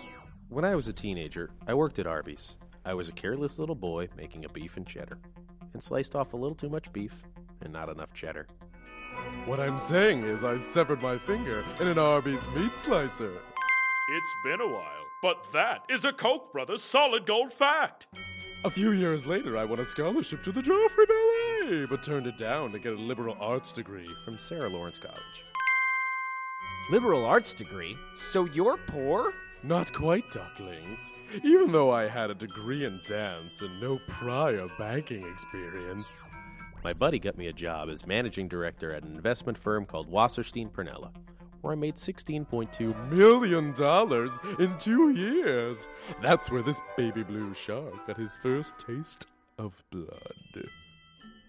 When 0.50 0.66
I 0.66 0.76
was 0.76 0.88
a 0.88 0.94
teenager, 0.94 1.50
I 1.66 1.74
worked 1.74 1.98
at 1.98 2.06
Arby's. 2.06 2.58
I 2.86 2.94
was 2.94 3.08
a 3.08 3.14
careless 3.14 3.58
little 3.58 3.74
boy 3.74 4.10
making 4.18 4.44
a 4.44 4.50
beef 4.50 4.76
and 4.76 4.86
cheddar, 4.86 5.18
and 5.74 5.82
sliced 5.82 6.14
off 6.16 6.34
a 6.34 6.38
little 6.38 6.56
too 6.56 6.70
much 6.70 6.92
beef 6.92 7.24
and 7.62 7.72
not 7.72 7.88
enough 7.90 8.14
cheddar. 8.14 8.48
What 9.46 9.60
I'm 9.60 9.80
saying 9.80 10.24
is 10.24 10.44
I 10.44 10.58
severed 10.58 11.02
my 11.02 11.18
finger 11.18 11.64
in 11.80 11.88
an 11.88 11.98
Arby's 11.98 12.48
meat 12.50 12.76
slicer. 12.76 13.34
It's 14.10 14.36
been 14.44 14.62
a 14.62 14.68
while, 14.68 15.06
but 15.22 15.46
that 15.54 15.86
is 15.90 16.06
a 16.06 16.14
Koch 16.14 16.52
brothers 16.52 16.82
solid 16.82 17.26
gold 17.26 17.54
fact. 17.54 18.08
A 18.64 18.70
few 18.70 18.92
years 18.92 19.26
later, 19.26 19.58
I 19.58 19.66
won 19.66 19.80
a 19.80 19.86
scholarship 19.86 20.44
to 20.44 20.52
the 20.52 20.62
Joffrey 20.62 21.08
Ballet, 21.08 21.86
but 21.86 22.04
turned 22.04 22.28
it 22.28 22.38
down 22.38 22.72
to 22.72 22.80
get 22.80 22.94
a 22.94 22.96
liberal 22.96 23.36
arts 23.40 23.72
degree. 23.72 24.10
From 24.24 24.38
Sarah 24.38 24.70
Lawrence 24.70 25.00
College. 25.00 25.46
Liberal 26.92 27.26
arts 27.26 27.54
degree? 27.54 27.98
So 28.16 28.46
you're 28.46 28.78
poor? 28.78 29.34
Not 29.64 29.94
quite, 29.94 30.30
ducklings. 30.32 31.14
Even 31.44 31.72
though 31.72 31.90
I 31.90 32.08
had 32.08 32.30
a 32.30 32.36
degree 32.36 32.86
in 32.86 33.00
dance 33.06 33.62
and 33.62 33.80
no 33.80 34.00
prior 34.08 34.68
banking 34.78 35.26
experience. 35.26 36.24
My 36.84 36.94
buddy 36.94 37.20
got 37.20 37.38
me 37.38 37.48
a 37.48 37.54
job 37.54 37.90
as 37.90 38.08
managing 38.08 38.48
director 38.48 38.92
at 38.94 39.04
an 39.04 39.14
investment 39.16 39.58
firm 39.58 39.86
called 39.86 40.12
Wasserstein 40.12 40.72
Perella, 40.72 41.12
where 41.62 41.74
I 41.74 41.76
made 41.76 41.96
$16.2 41.96 43.12
Million 43.12 43.72
dollars 43.74 44.32
in 44.58 44.76
two 44.80 45.12
years. 45.12 45.88
That's 46.22 46.50
where 46.50 46.64
this 46.64 46.82
baby 46.98 47.22
blue 47.24 47.54
shark 47.54 48.08
got 48.08 48.18
his 48.18 48.36
first 48.42 48.74
taste 48.80 49.28
of 49.60 49.74
blood. 49.92 50.66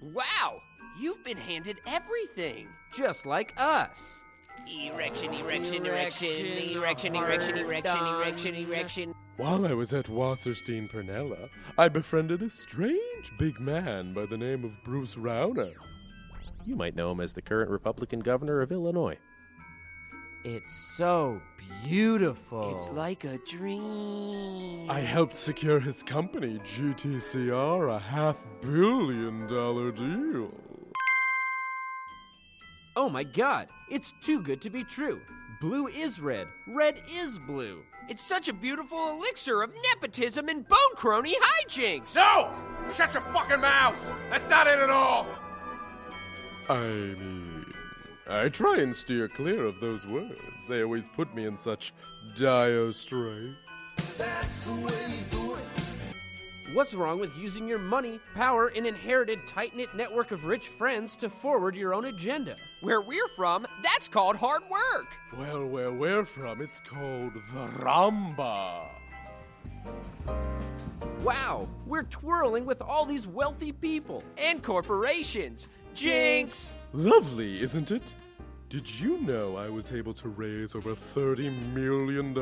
Wow, 0.03 0.59
you've 1.01 1.25
been 1.25 1.38
handed 1.38 1.79
everything. 1.87 2.68
Just 2.95 3.25
like 3.25 3.55
us. 3.59 4.23
Erection, 4.68 5.33
erection, 5.33 5.87
erection, 5.87 6.47
erection, 6.77 7.16
erection, 7.16 7.57
erection, 7.57 8.07
erection, 8.07 8.55
erection. 8.55 9.14
While 9.38 9.66
I 9.66 9.73
was 9.73 9.95
at 9.95 10.07
Wasserstein 10.07 10.90
Perella, 10.90 11.49
I 11.79 11.88
befriended 11.88 12.42
a 12.42 12.51
strange 12.51 13.33
big 13.38 13.59
man 13.59 14.12
by 14.12 14.27
the 14.27 14.37
name 14.37 14.62
of 14.64 14.85
Bruce 14.85 15.16
Rauner. 15.16 15.73
You 16.66 16.77
might 16.77 16.95
know 16.95 17.11
him 17.11 17.21
as 17.21 17.33
the 17.33 17.42
current 17.42 17.71
Republican 17.71 18.21
governor 18.21 18.61
of 18.61 18.71
Illinois. 18.71 19.18
It's 20.45 20.75
so 20.97 21.40
beautiful. 21.85 22.75
It's 22.75 22.90
like 22.90 23.25
a 23.25 23.38
dream. 23.38 24.90
I 24.90 25.01
helped 25.01 25.37
secure 25.37 25.81
his 25.81 26.03
company, 26.03 26.59
GTCR, 26.59 27.95
a 27.95 27.99
half 27.99 28.45
billion 28.61 29.47
dollar 29.47 29.92
deal. 29.92 30.53
Oh 32.97 33.09
my 33.09 33.25
god, 33.25 33.68
it's 33.90 34.12
too 34.21 34.42
good 34.42 34.61
to 34.62 34.71
be 34.71 34.85
true. 34.85 35.21
Blue 35.62 35.87
is 35.87 36.18
red, 36.18 36.48
red 36.66 37.01
is 37.09 37.38
blue. 37.38 37.85
It's 38.09 38.27
such 38.27 38.48
a 38.48 38.53
beautiful 38.53 39.11
elixir 39.11 39.62
of 39.62 39.72
nepotism 39.90 40.48
and 40.48 40.66
bone 40.66 40.96
crony 40.96 41.37
hijinks. 41.40 42.16
No! 42.16 42.51
Shut 42.96 43.14
your 43.14 43.22
fucking 43.33 43.61
mouths! 43.61 44.11
That's 44.29 44.48
not 44.48 44.66
it 44.66 44.81
at 44.81 44.90
all! 44.90 45.25
I 46.68 46.81
mean, 46.81 47.72
I 48.29 48.48
try 48.48 48.79
and 48.79 48.94
steer 48.94 49.29
clear 49.29 49.64
of 49.64 49.79
those 49.79 50.05
words. 50.05 50.66
They 50.68 50.83
always 50.83 51.07
put 51.07 51.33
me 51.33 51.46
in 51.46 51.57
such 51.57 51.94
dire 52.35 52.92
straits. 52.92 53.55
That's 54.18 54.64
the 54.64 54.72
way 54.72 55.14
you 55.16 55.25
do 55.31 55.52
it. 55.52 55.52
What's 56.73 56.95
wrong 56.95 57.21
with 57.21 57.37
using 57.37 57.69
your 57.69 57.79
money, 57.79 58.19
power, 58.35 58.69
and 58.69 58.87
inherited 58.87 59.47
tight 59.47 59.77
knit 59.77 59.95
network 59.95 60.31
of 60.31 60.47
rich 60.47 60.69
friends 60.69 61.15
to 61.17 61.29
forward 61.29 61.77
your 61.77 61.93
own 61.93 62.07
agenda? 62.07 62.57
Where 62.81 63.03
we're 63.03 63.29
from, 63.37 63.67
that's 63.83 64.09
called 64.09 64.37
hard 64.37 64.63
work. 64.71 65.07
Well, 65.37 65.67
where 65.67 65.93
we're 65.93 66.25
from, 66.25 66.63
it's 66.63 66.81
called 66.81 67.35
the 67.35 67.67
Ramba. 67.85 68.87
Wow, 71.23 71.69
we're 71.87 72.05
twirling 72.05 72.65
with 72.65 72.81
all 72.81 73.05
these 73.05 73.27
wealthy 73.27 73.73
people. 73.73 74.25
And 74.39 74.63
corporations. 74.63 75.69
Jinx! 75.93 76.79
Lovely, 76.95 77.61
isn't 77.61 77.91
it? 77.91 78.15
Did 78.71 78.89
you 78.99 79.21
know 79.21 79.59
I 79.59 79.69
was 79.69 79.93
able 79.93 80.15
to 80.15 80.31
raise 80.31 80.75
over 80.75 80.95
$30 80.95 81.75
million 81.75 82.33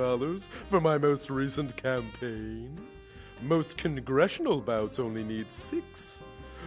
for 0.71 0.81
my 0.81 0.99
most 0.99 1.31
recent 1.31 1.77
campaign? 1.77 2.79
Most 3.43 3.77
congressional 3.77 4.61
bouts 4.61 4.99
only 4.99 5.25
need 5.25 5.51
six. 5.51 6.21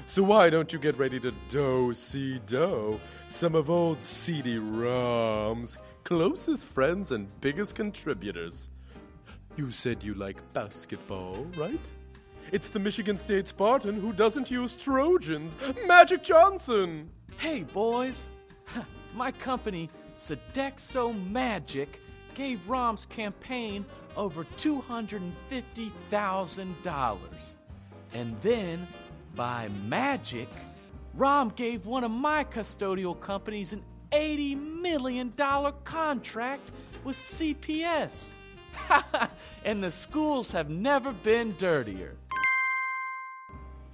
So 0.06 0.24
why 0.24 0.50
don't 0.50 0.74
you 0.74 0.80
get 0.80 0.98
ready 0.98 1.20
to 1.20 1.32
do 1.48 1.94
see 1.94 2.40
dough 2.48 3.00
some 3.28 3.56
of 3.56 3.70
old 3.70 4.02
Seedy 4.02 4.58
Rahm's 4.58 5.80
closest 6.04 6.66
friends 6.66 7.12
and 7.12 7.30
biggest 7.42 7.76
contributors? 7.76 8.70
You 9.56 9.72
said 9.72 10.04
you 10.04 10.16
like 10.16 10.38
basketball, 10.54 11.46
right? 11.56 11.92
It's 12.52 12.70
the 12.70 12.80
Michigan 12.80 13.18
State 13.18 13.48
Spartan 13.48 14.00
who 14.00 14.12
doesn't 14.12 14.52
use 14.52 14.76
Trojans, 14.76 15.56
Magic 15.86 16.24
Johnson. 16.24 17.10
Hey, 17.38 17.64
boys! 17.64 18.32
My 19.16 19.32
company, 19.32 19.90
Sodexo 20.18 21.14
Magic, 21.30 22.00
gave 22.36 22.60
Rahm's 22.68 23.06
campaign 23.06 23.86
over 24.16 24.46
$250,000. 24.58 27.18
And 28.14 28.40
then, 28.42 28.88
by 29.36 29.70
magic, 29.88 30.50
Rom 31.14 31.50
gave 31.50 31.86
one 31.86 32.04
of 32.04 32.12
my 32.12 32.44
custodial 32.44 33.20
companies 33.20 33.74
an 33.74 33.84
$80 34.12 34.82
million 34.82 35.34
contract 35.84 36.72
with 37.04 37.18
CPS. 37.18 38.34
and 39.66 39.84
the 39.84 39.92
schools 39.92 40.52
have 40.52 40.70
never 40.70 41.12
been 41.12 41.56
dirtier. 41.58 42.16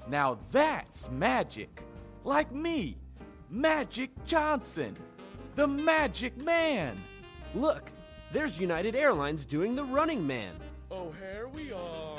Now 0.08 0.40
that's 0.52 1.10
magic. 1.12 1.84
Like 2.24 2.52
me, 2.52 2.98
Magic 3.50 4.12
Johnson, 4.26 4.96
the 5.56 5.68
Magic 5.68 6.38
Man. 6.38 7.02
Look, 7.56 7.92
there's 8.32 8.60
United 8.60 8.96
Airlines 8.96 9.46
doing 9.46 9.76
the 9.76 9.84
running 9.84 10.26
man. 10.26 10.56
Oh, 10.92 11.12
here 11.20 11.48
we 11.48 11.72
are. 11.72 12.18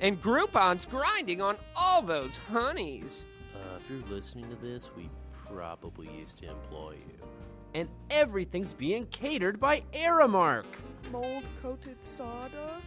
And 0.00 0.20
Groupon's 0.20 0.86
grinding 0.86 1.40
on 1.40 1.56
all 1.74 2.02
those 2.02 2.36
honeys. 2.36 3.22
Uh, 3.54 3.78
if 3.78 3.90
you're 3.90 4.06
listening 4.14 4.48
to 4.50 4.56
this, 4.56 4.88
we 4.96 5.08
probably 5.32 6.08
used 6.08 6.38
to 6.38 6.50
employ 6.50 6.92
you. 6.92 7.26
And 7.74 7.88
everything's 8.10 8.72
being 8.72 9.06
catered 9.06 9.60
by 9.60 9.82
Aramark. 9.92 10.64
Mold 11.12 11.44
coated 11.62 12.02
sawdust? 12.02 12.86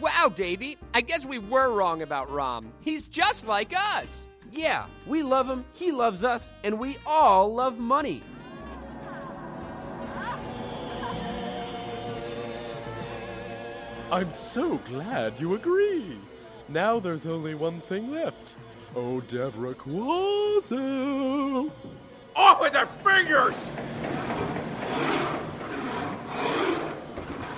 Wow, 0.00 0.30
Davey, 0.34 0.76
I 0.94 1.00
guess 1.00 1.24
we 1.24 1.38
were 1.38 1.70
wrong 1.72 2.02
about 2.02 2.28
Rahm. 2.28 2.66
He's 2.80 3.08
just 3.08 3.46
like 3.46 3.72
us. 3.76 4.28
Yeah, 4.52 4.86
we 5.06 5.22
love 5.22 5.48
him, 5.48 5.64
he 5.72 5.92
loves 5.92 6.24
us, 6.24 6.52
and 6.62 6.78
we 6.78 6.98
all 7.06 7.52
love 7.52 7.78
money. 7.78 8.22
I'm 14.10 14.32
so 14.32 14.78
glad 14.78 15.34
you 15.38 15.54
agree. 15.54 16.18
Now 16.68 17.00
there's 17.00 17.26
only 17.26 17.54
one 17.54 17.80
thing 17.80 18.10
left. 18.10 18.54
Oh, 18.94 19.20
Deborah 19.20 19.74
Quazzo. 19.74 21.70
Off 22.34 22.60
with 22.60 22.72
their 22.72 22.86
fingers! 22.86 23.70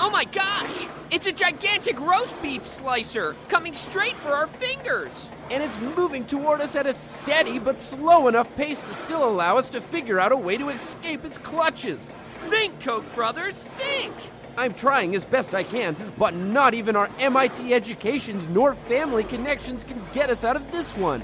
Oh 0.02 0.10
my 0.10 0.20
my 0.20 0.24
gosh! 0.26 0.86
It's 1.10 1.26
a 1.26 1.32
gigantic 1.32 1.98
roast 1.98 2.42
beef 2.42 2.66
slicer 2.66 3.34
coming 3.48 3.72
straight 3.72 4.16
for 4.16 4.28
our 4.28 4.48
fingers! 4.48 5.30
And 5.50 5.62
it's 5.62 5.78
moving 5.78 6.26
toward 6.26 6.60
us 6.60 6.76
at 6.76 6.86
a 6.86 6.92
steady 6.92 7.58
but 7.58 7.80
slow 7.80 8.28
enough 8.28 8.54
pace 8.54 8.82
to 8.82 8.92
still 8.92 9.26
allow 9.26 9.56
us 9.56 9.70
to 9.70 9.80
figure 9.80 10.20
out 10.20 10.30
a 10.30 10.36
way 10.36 10.58
to 10.58 10.68
escape 10.68 11.24
its 11.24 11.38
clutches. 11.38 12.12
Think, 12.50 12.84
Koch 12.84 13.14
brothers, 13.14 13.64
think! 13.78 14.12
I'm 14.56 14.74
trying 14.74 15.14
as 15.14 15.24
best 15.24 15.54
I 15.54 15.62
can, 15.62 15.96
but 16.18 16.34
not 16.34 16.74
even 16.74 16.96
our 16.96 17.10
MIT 17.18 17.72
educations 17.72 18.46
nor 18.48 18.74
family 18.74 19.24
connections 19.24 19.84
can 19.84 20.02
get 20.12 20.30
us 20.30 20.44
out 20.44 20.56
of 20.56 20.70
this 20.72 20.96
one. 20.96 21.22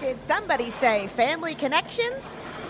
Did 0.00 0.18
somebody 0.26 0.70
say 0.70 1.06
family 1.08 1.54
connections? 1.54 2.24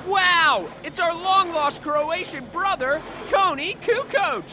Wow! 0.07 0.71
It's 0.83 1.01
our 1.01 1.15
long 1.15 1.53
lost 1.53 1.83
Croatian 1.83 2.45
brother, 2.47 3.03
Toni 3.27 3.75
Kukoc! 3.75 4.45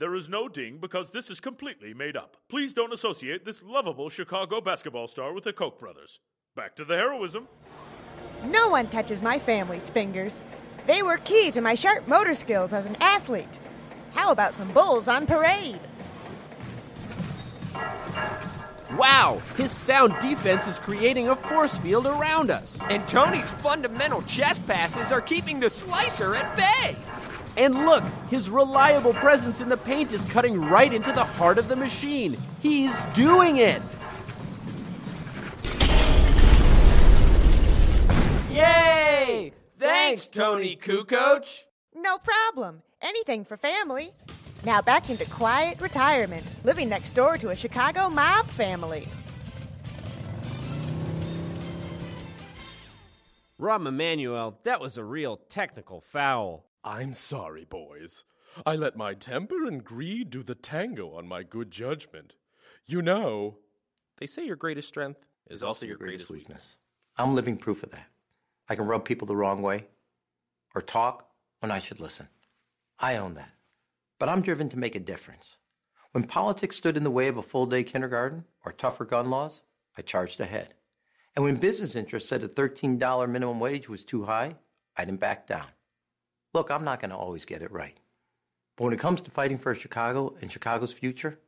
There 0.00 0.14
is 0.14 0.30
no 0.30 0.48
ding 0.48 0.78
because 0.80 1.10
this 1.10 1.28
is 1.28 1.40
completely 1.40 1.92
made 1.92 2.16
up. 2.16 2.38
Please 2.48 2.72
don't 2.72 2.92
associate 2.92 3.44
this 3.44 3.62
lovable 3.62 4.08
Chicago 4.08 4.60
basketball 4.60 5.08
star 5.08 5.34
with 5.34 5.44
the 5.44 5.52
Koch 5.52 5.78
brothers. 5.78 6.20
Back 6.56 6.74
to 6.76 6.86
the 6.86 6.96
heroism. 6.96 7.46
No 8.44 8.70
one 8.70 8.88
touches 8.88 9.20
my 9.20 9.38
family's 9.38 9.90
fingers. 9.90 10.40
They 10.86 11.02
were 11.02 11.18
key 11.18 11.50
to 11.50 11.60
my 11.60 11.74
sharp 11.74 12.08
motor 12.08 12.32
skills 12.34 12.72
as 12.72 12.86
an 12.86 12.96
athlete. 13.00 13.59
How 14.12 14.32
about 14.32 14.54
some 14.54 14.72
bulls 14.72 15.08
on 15.08 15.26
parade? 15.26 15.80
Wow, 18.96 19.40
his 19.56 19.70
sound 19.70 20.14
defense 20.20 20.66
is 20.66 20.78
creating 20.78 21.28
a 21.28 21.36
force 21.36 21.78
field 21.78 22.06
around 22.06 22.50
us. 22.50 22.80
And 22.90 23.06
Toni's 23.06 23.50
fundamental 23.52 24.22
chest 24.22 24.66
passes 24.66 25.12
are 25.12 25.20
keeping 25.20 25.60
the 25.60 25.70
slicer 25.70 26.34
at 26.34 26.56
bay. 26.56 26.96
And 27.56 27.86
look, 27.86 28.04
his 28.28 28.50
reliable 28.50 29.14
presence 29.14 29.60
in 29.60 29.68
the 29.68 29.76
paint 29.76 30.12
is 30.12 30.24
cutting 30.24 30.60
right 30.60 30.92
into 30.92 31.12
the 31.12 31.24
heart 31.24 31.58
of 31.58 31.68
the 31.68 31.76
machine. 31.76 32.36
He's 32.60 33.00
doing 33.12 33.58
it. 33.58 33.80
Yay! 38.50 39.52
Thanks, 39.78 40.26
Toni 40.26 40.76
Kukoc. 40.76 41.64
No 42.02 42.16
problem. 42.16 42.82
Anything 43.02 43.44
for 43.44 43.58
family. 43.58 44.12
Now 44.64 44.80
back 44.80 45.10
into 45.10 45.26
quiet 45.26 45.78
retirement, 45.82 46.46
living 46.64 46.88
next 46.88 47.10
door 47.10 47.36
to 47.36 47.50
a 47.50 47.56
Chicago 47.56 48.08
mob 48.08 48.46
family. 48.46 49.06
Rahm 53.60 53.86
Emanuel, 53.86 54.58
that 54.64 54.80
was 54.80 54.96
a 54.96 55.04
real 55.04 55.36
technical 55.36 56.00
foul. 56.00 56.64
I'm 56.82 57.12
sorry, 57.12 57.66
boys. 57.66 58.24
I 58.64 58.76
let 58.76 58.96
my 58.96 59.12
temper 59.12 59.66
and 59.66 59.84
greed 59.84 60.30
do 60.30 60.42
the 60.42 60.54
tango 60.54 61.14
on 61.14 61.28
my 61.28 61.42
good 61.42 61.70
judgment. 61.70 62.32
You 62.86 63.02
know, 63.02 63.58
They 64.18 64.26
say 64.26 64.44
your 64.46 64.56
greatest 64.56 64.88
strength 64.88 65.24
is 65.48 65.62
also 65.62 65.84
your 65.86 65.96
greatest 65.96 66.30
weakness. 66.30 66.76
I'm 67.16 67.34
living 67.34 67.56
proof 67.58 67.82
of 67.82 67.90
that. 67.90 68.06
I 68.68 68.74
can 68.74 68.86
rub 68.86 69.04
people 69.04 69.26
the 69.26 69.36
wrong 69.36 69.60
way 69.62 69.86
or 70.74 70.80
talk 70.82 71.29
when 71.60 71.70
I 71.70 71.78
should 71.78 72.00
listen. 72.00 72.28
I 72.98 73.16
own 73.16 73.34
that. 73.34 73.50
But 74.18 74.28
I'm 74.28 74.42
driven 74.42 74.68
to 74.70 74.78
make 74.78 74.94
a 74.94 75.00
difference. 75.00 75.56
When 76.12 76.24
politics 76.24 76.76
stood 76.76 76.96
in 76.96 77.04
the 77.04 77.10
way 77.10 77.28
of 77.28 77.36
a 77.36 77.42
full 77.42 77.66
day 77.66 77.84
kindergarten 77.84 78.44
or 78.64 78.72
tougher 78.72 79.04
gun 79.04 79.30
laws, 79.30 79.62
I 79.96 80.02
charged 80.02 80.40
ahead. 80.40 80.74
And 81.36 81.44
when 81.44 81.56
business 81.56 81.94
interests 81.94 82.28
said 82.28 82.42
a 82.42 82.48
$13 82.48 83.28
minimum 83.28 83.60
wage 83.60 83.88
was 83.88 84.04
too 84.04 84.24
high, 84.24 84.56
I 84.96 85.04
didn't 85.04 85.20
back 85.20 85.46
down. 85.46 85.66
Look, 86.52 86.70
I'm 86.70 86.84
not 86.84 87.00
going 87.00 87.10
to 87.10 87.16
always 87.16 87.44
get 87.44 87.62
it 87.62 87.70
right. 87.70 87.96
But 88.76 88.84
when 88.84 88.92
it 88.92 88.98
comes 88.98 89.20
to 89.20 89.30
fighting 89.30 89.58
for 89.58 89.74
Chicago 89.74 90.36
and 90.40 90.50
Chicago's 90.50 90.92
future, 90.92 91.38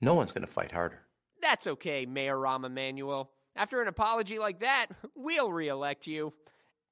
no 0.00 0.14
one's 0.14 0.32
going 0.32 0.46
to 0.46 0.52
fight 0.52 0.72
harder. 0.72 1.00
That's 1.42 1.66
okay, 1.66 2.06
Mayor 2.06 2.36
Rahm 2.36 2.64
Emanuel. 2.64 3.30
After 3.54 3.82
an 3.82 3.88
apology 3.88 4.38
like 4.38 4.60
that, 4.60 4.86
we'll 5.14 5.52
reelect 5.52 6.06
you 6.06 6.32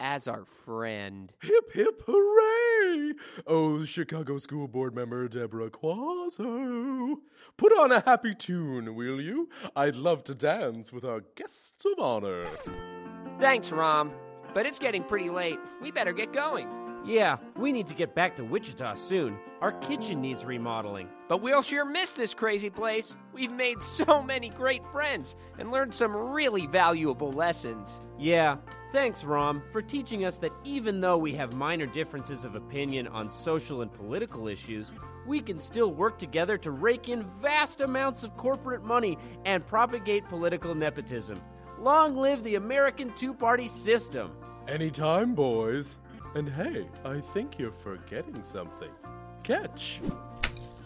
as 0.01 0.29
our 0.29 0.45
friend. 0.65 1.33
hip 1.43 1.73
hip 1.73 2.03
hooray! 2.07 3.15
Oh, 3.47 3.85
Chicago 3.85 4.39
School 4.39 4.69
Board 4.69 4.95
member 4.95 5.29
Deborah 5.29 5.71
Quazzo. 5.71 7.17
Put 7.57 7.73
on 7.73 7.93
a 7.93 8.01
happy 8.01 8.35
tune, 8.35 8.95
will 8.95 9.21
you? 9.21 9.49
I'd 9.75 9.97
love 9.97 10.25
to 10.25 10.35
dance 10.35 10.93
with 10.93 11.05
our 11.05 11.23
guests 11.35 11.85
of 11.85 11.99
honor. 11.99 12.47
Thanks, 13.39 13.71
Rahm. 13.71 14.13
But 14.55 14.67
it's 14.67 14.79
getting 14.79 15.05
pretty 15.05 15.29
late. 15.29 15.59
We 15.83 15.91
better 15.91 16.13
get 16.13 16.33
going. 16.33 16.69
Yeah, 17.05 17.37
we 17.57 17.71
need 17.71 17.87
to 17.87 17.95
get 17.95 18.17
back 18.17 18.35
to 18.37 18.45
Wichita 18.45 18.95
soon. 18.95 19.39
Our 19.61 19.73
kitchen 19.73 20.21
needs 20.21 20.45
remodeling. 20.45 21.09
But 21.29 21.41
we'll 21.41 21.63
sure 21.63 21.85
miss 21.85 22.11
this 22.11 22.35
crazy 22.35 22.69
place. 22.69 23.17
We've 23.33 23.53
made 23.53 23.81
so 23.81 24.23
many 24.23 24.49
great 24.49 24.85
friends 24.87 25.37
and 25.59 25.71
learned 25.71 25.95
some 25.95 26.17
really 26.17 26.67
valuable 26.67 27.31
lessons. 27.31 28.01
Yeah, 28.19 28.57
thanks, 28.97 29.25
Rahm, 29.25 29.61
for 29.71 29.83
teaching 29.83 30.25
us 30.25 30.39
that 30.39 30.53
even 30.65 31.03
though 31.03 31.19
we 31.19 31.35
have 31.35 31.53
minor 31.53 31.85
differences 31.85 32.47
of 32.47 32.55
opinion 32.55 33.07
on 33.09 33.29
social 33.29 33.83
and 33.83 33.93
political 33.93 34.49
issues, 34.49 34.95
we 35.27 35.39
can 35.39 35.59
still 35.59 35.93
work 35.93 36.17
together 36.17 36.57
to 36.57 36.71
rake 36.71 37.11
in 37.11 37.23
vast 37.39 37.83
amounts 37.83 38.25
of 38.25 38.35
corporate 38.39 38.83
money 38.83 39.19
and 39.45 39.67
propagate 39.67 40.27
political 40.31 40.75
nepotism. 40.75 41.39
Long 41.79 42.17
live 42.17 42.43
the 42.43 42.55
American 42.55 43.13
two 43.13 43.35
party 43.35 43.67
system! 43.67 44.33
Anytime, 44.67 45.35
boys. 45.35 45.99
And 46.35 46.49
hey, 46.49 46.89
I 47.05 47.21
think 47.21 47.59
you're 47.59 47.73
forgetting 47.73 48.43
something. 48.45 48.91
Catch! 49.43 50.01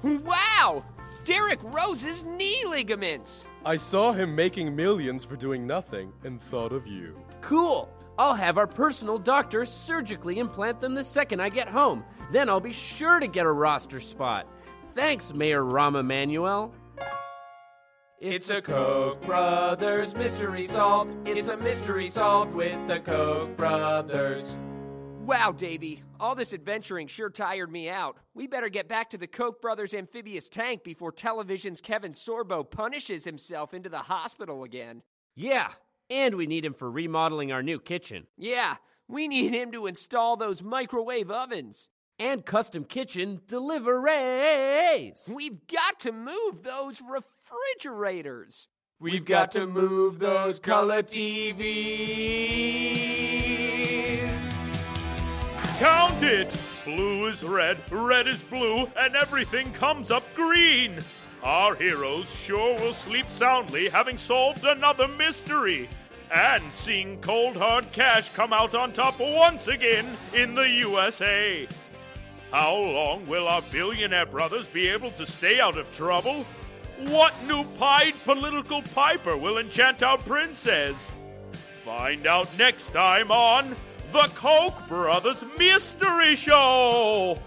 Wow! 0.03 0.85
Derrick 1.25 1.61
Rose's 1.63 2.25
knee 2.25 2.65
ligaments! 2.67 3.47
I 3.65 3.77
saw 3.77 4.13
him 4.13 4.35
making 4.35 4.75
millions 4.75 5.25
for 5.25 5.37
doing 5.37 5.65
nothing 5.65 6.13
and 6.25 6.43
thought 6.43 6.73
of 6.73 6.89
you. 6.89 7.17
Cool! 7.41 7.89
I'll 8.21 8.35
have 8.35 8.59
our 8.59 8.67
personal 8.67 9.17
doctor 9.17 9.65
surgically 9.65 10.41
implant 10.41 10.79
them 10.79 10.95
the 10.95 11.03
second 11.03 11.41
I 11.41 11.49
get 11.49 11.69
home. 11.69 12.05
Then 12.31 12.51
I'll 12.51 12.61
be 12.61 12.75
sure 12.75 13.19
to 13.19 13.27
get 13.27 13.47
a 13.47 13.51
roster 13.51 13.99
spot. 13.99 14.47
Thanks, 14.89 15.33
Mayor 15.33 15.63
Rahm 15.63 15.99
Emanuel. 15.99 16.75
It's 18.19 18.51
a 18.51 18.61
Koch 18.61 19.23
brothers 19.23 20.15
mystery 20.15 20.67
solved. 20.67 21.17
It's 21.27 21.49
a 21.49 21.57
mystery 21.57 22.11
solved 22.11 22.53
with 22.53 22.87
the 22.89 23.01
Koch 23.01 23.57
brothers. 23.57 24.59
Wow, 25.25 25.53
Davey, 25.53 26.03
all 26.21 26.35
this 26.35 26.53
adventuring 26.53 27.07
sure 27.07 27.31
tired 27.31 27.73
me 27.73 27.89
out. 27.89 28.19
We 28.35 28.47
better 28.47 28.69
get 28.69 28.87
back 28.87 29.09
to 29.11 29.19
the 29.19 29.29
Koch 29.29 29.63
brothers 29.63 29.95
amphibious 29.95 30.51
tank 30.51 30.85
before 30.85 31.13
television's 31.13 31.81
Kevin 31.81 32.13
Sorbo 32.13 32.71
punishes 32.71 33.25
himself 33.25 33.73
into 33.73 33.89
the 33.89 33.97
hospital 34.01 34.63
again. 34.63 35.05
Yeah, 35.35 35.71
and 36.11 36.35
we 36.35 36.47
need 36.47 36.65
him 36.65 36.75
for 36.75 36.91
remodeling 36.91 37.53
our 37.53 37.63
new 37.63 37.79
kitchen. 37.79 38.27
Yeah, 38.37 38.77
we 39.09 39.29
need 39.29 39.55
him 39.55 39.71
to 39.73 39.87
install 39.87 40.37
those 40.37 40.63
microwave 40.63 41.31
ovens. 41.31 41.89
And 42.19 42.45
custom 42.45 42.85
kitchen 42.85 43.41
deliveries. 43.49 45.31
We've 45.35 45.67
got 45.67 46.01
to 46.01 46.13
move 46.13 46.63
those 46.63 47.01
refrigerators. 47.01 48.69
We've 48.99 49.25
got 49.25 49.53
to 49.53 49.67
move 49.67 50.19
those 50.19 50.59
color 50.59 51.03
TVs. 51.03 51.61
Count 55.79 56.23
it! 56.23 56.55
Blue 56.85 57.27
is 57.29 57.43
red, 57.43 57.79
red 57.91 58.29
is 58.29 58.43
blue, 58.43 58.87
and 59.01 59.17
everything 59.17 59.73
comes 59.73 60.11
up 60.11 60.25
green. 60.35 60.99
Our 61.43 61.75
heroes 61.75 62.31
sure 62.31 62.75
will 62.81 62.93
sleep 62.93 63.31
soundly 63.31 63.89
having 63.89 64.19
solved 64.19 64.65
another 64.65 65.09
mystery 65.09 65.89
and 66.33 66.73
seeing 66.73 67.21
cold 67.21 67.57
hard 67.57 67.91
cash 67.93 68.33
come 68.35 68.53
out 68.53 68.75
on 68.75 68.93
top 68.93 69.19
once 69.19 69.69
again 69.69 70.07
in 70.35 70.55
the 70.55 70.69
USA. 70.69 71.67
How 72.51 72.77
long 72.77 73.27
will 73.27 73.49
our 73.49 73.63
billionaire 73.71 74.27
brothers 74.27 74.67
be 74.67 74.89
able 74.89 75.11
to 75.13 75.27
stay 75.27 75.61
out 75.61 75.79
of 75.79 75.91
trouble? 75.93 76.45
What 77.07 77.35
new 77.47 77.65
pied 77.79 78.15
political 78.25 78.83
piper 78.83 79.37
will 79.37 79.59
enchant 79.59 80.03
our 80.03 80.19
princess? 80.19 81.11
Find 81.85 82.27
out 82.27 82.47
next 82.59 82.93
time 82.93 83.31
on 83.31 83.75
The 84.13 84.31
Koch 84.35 84.89
Brothers 84.89 85.45
Mystery 85.59 86.35
Show! 86.35 87.39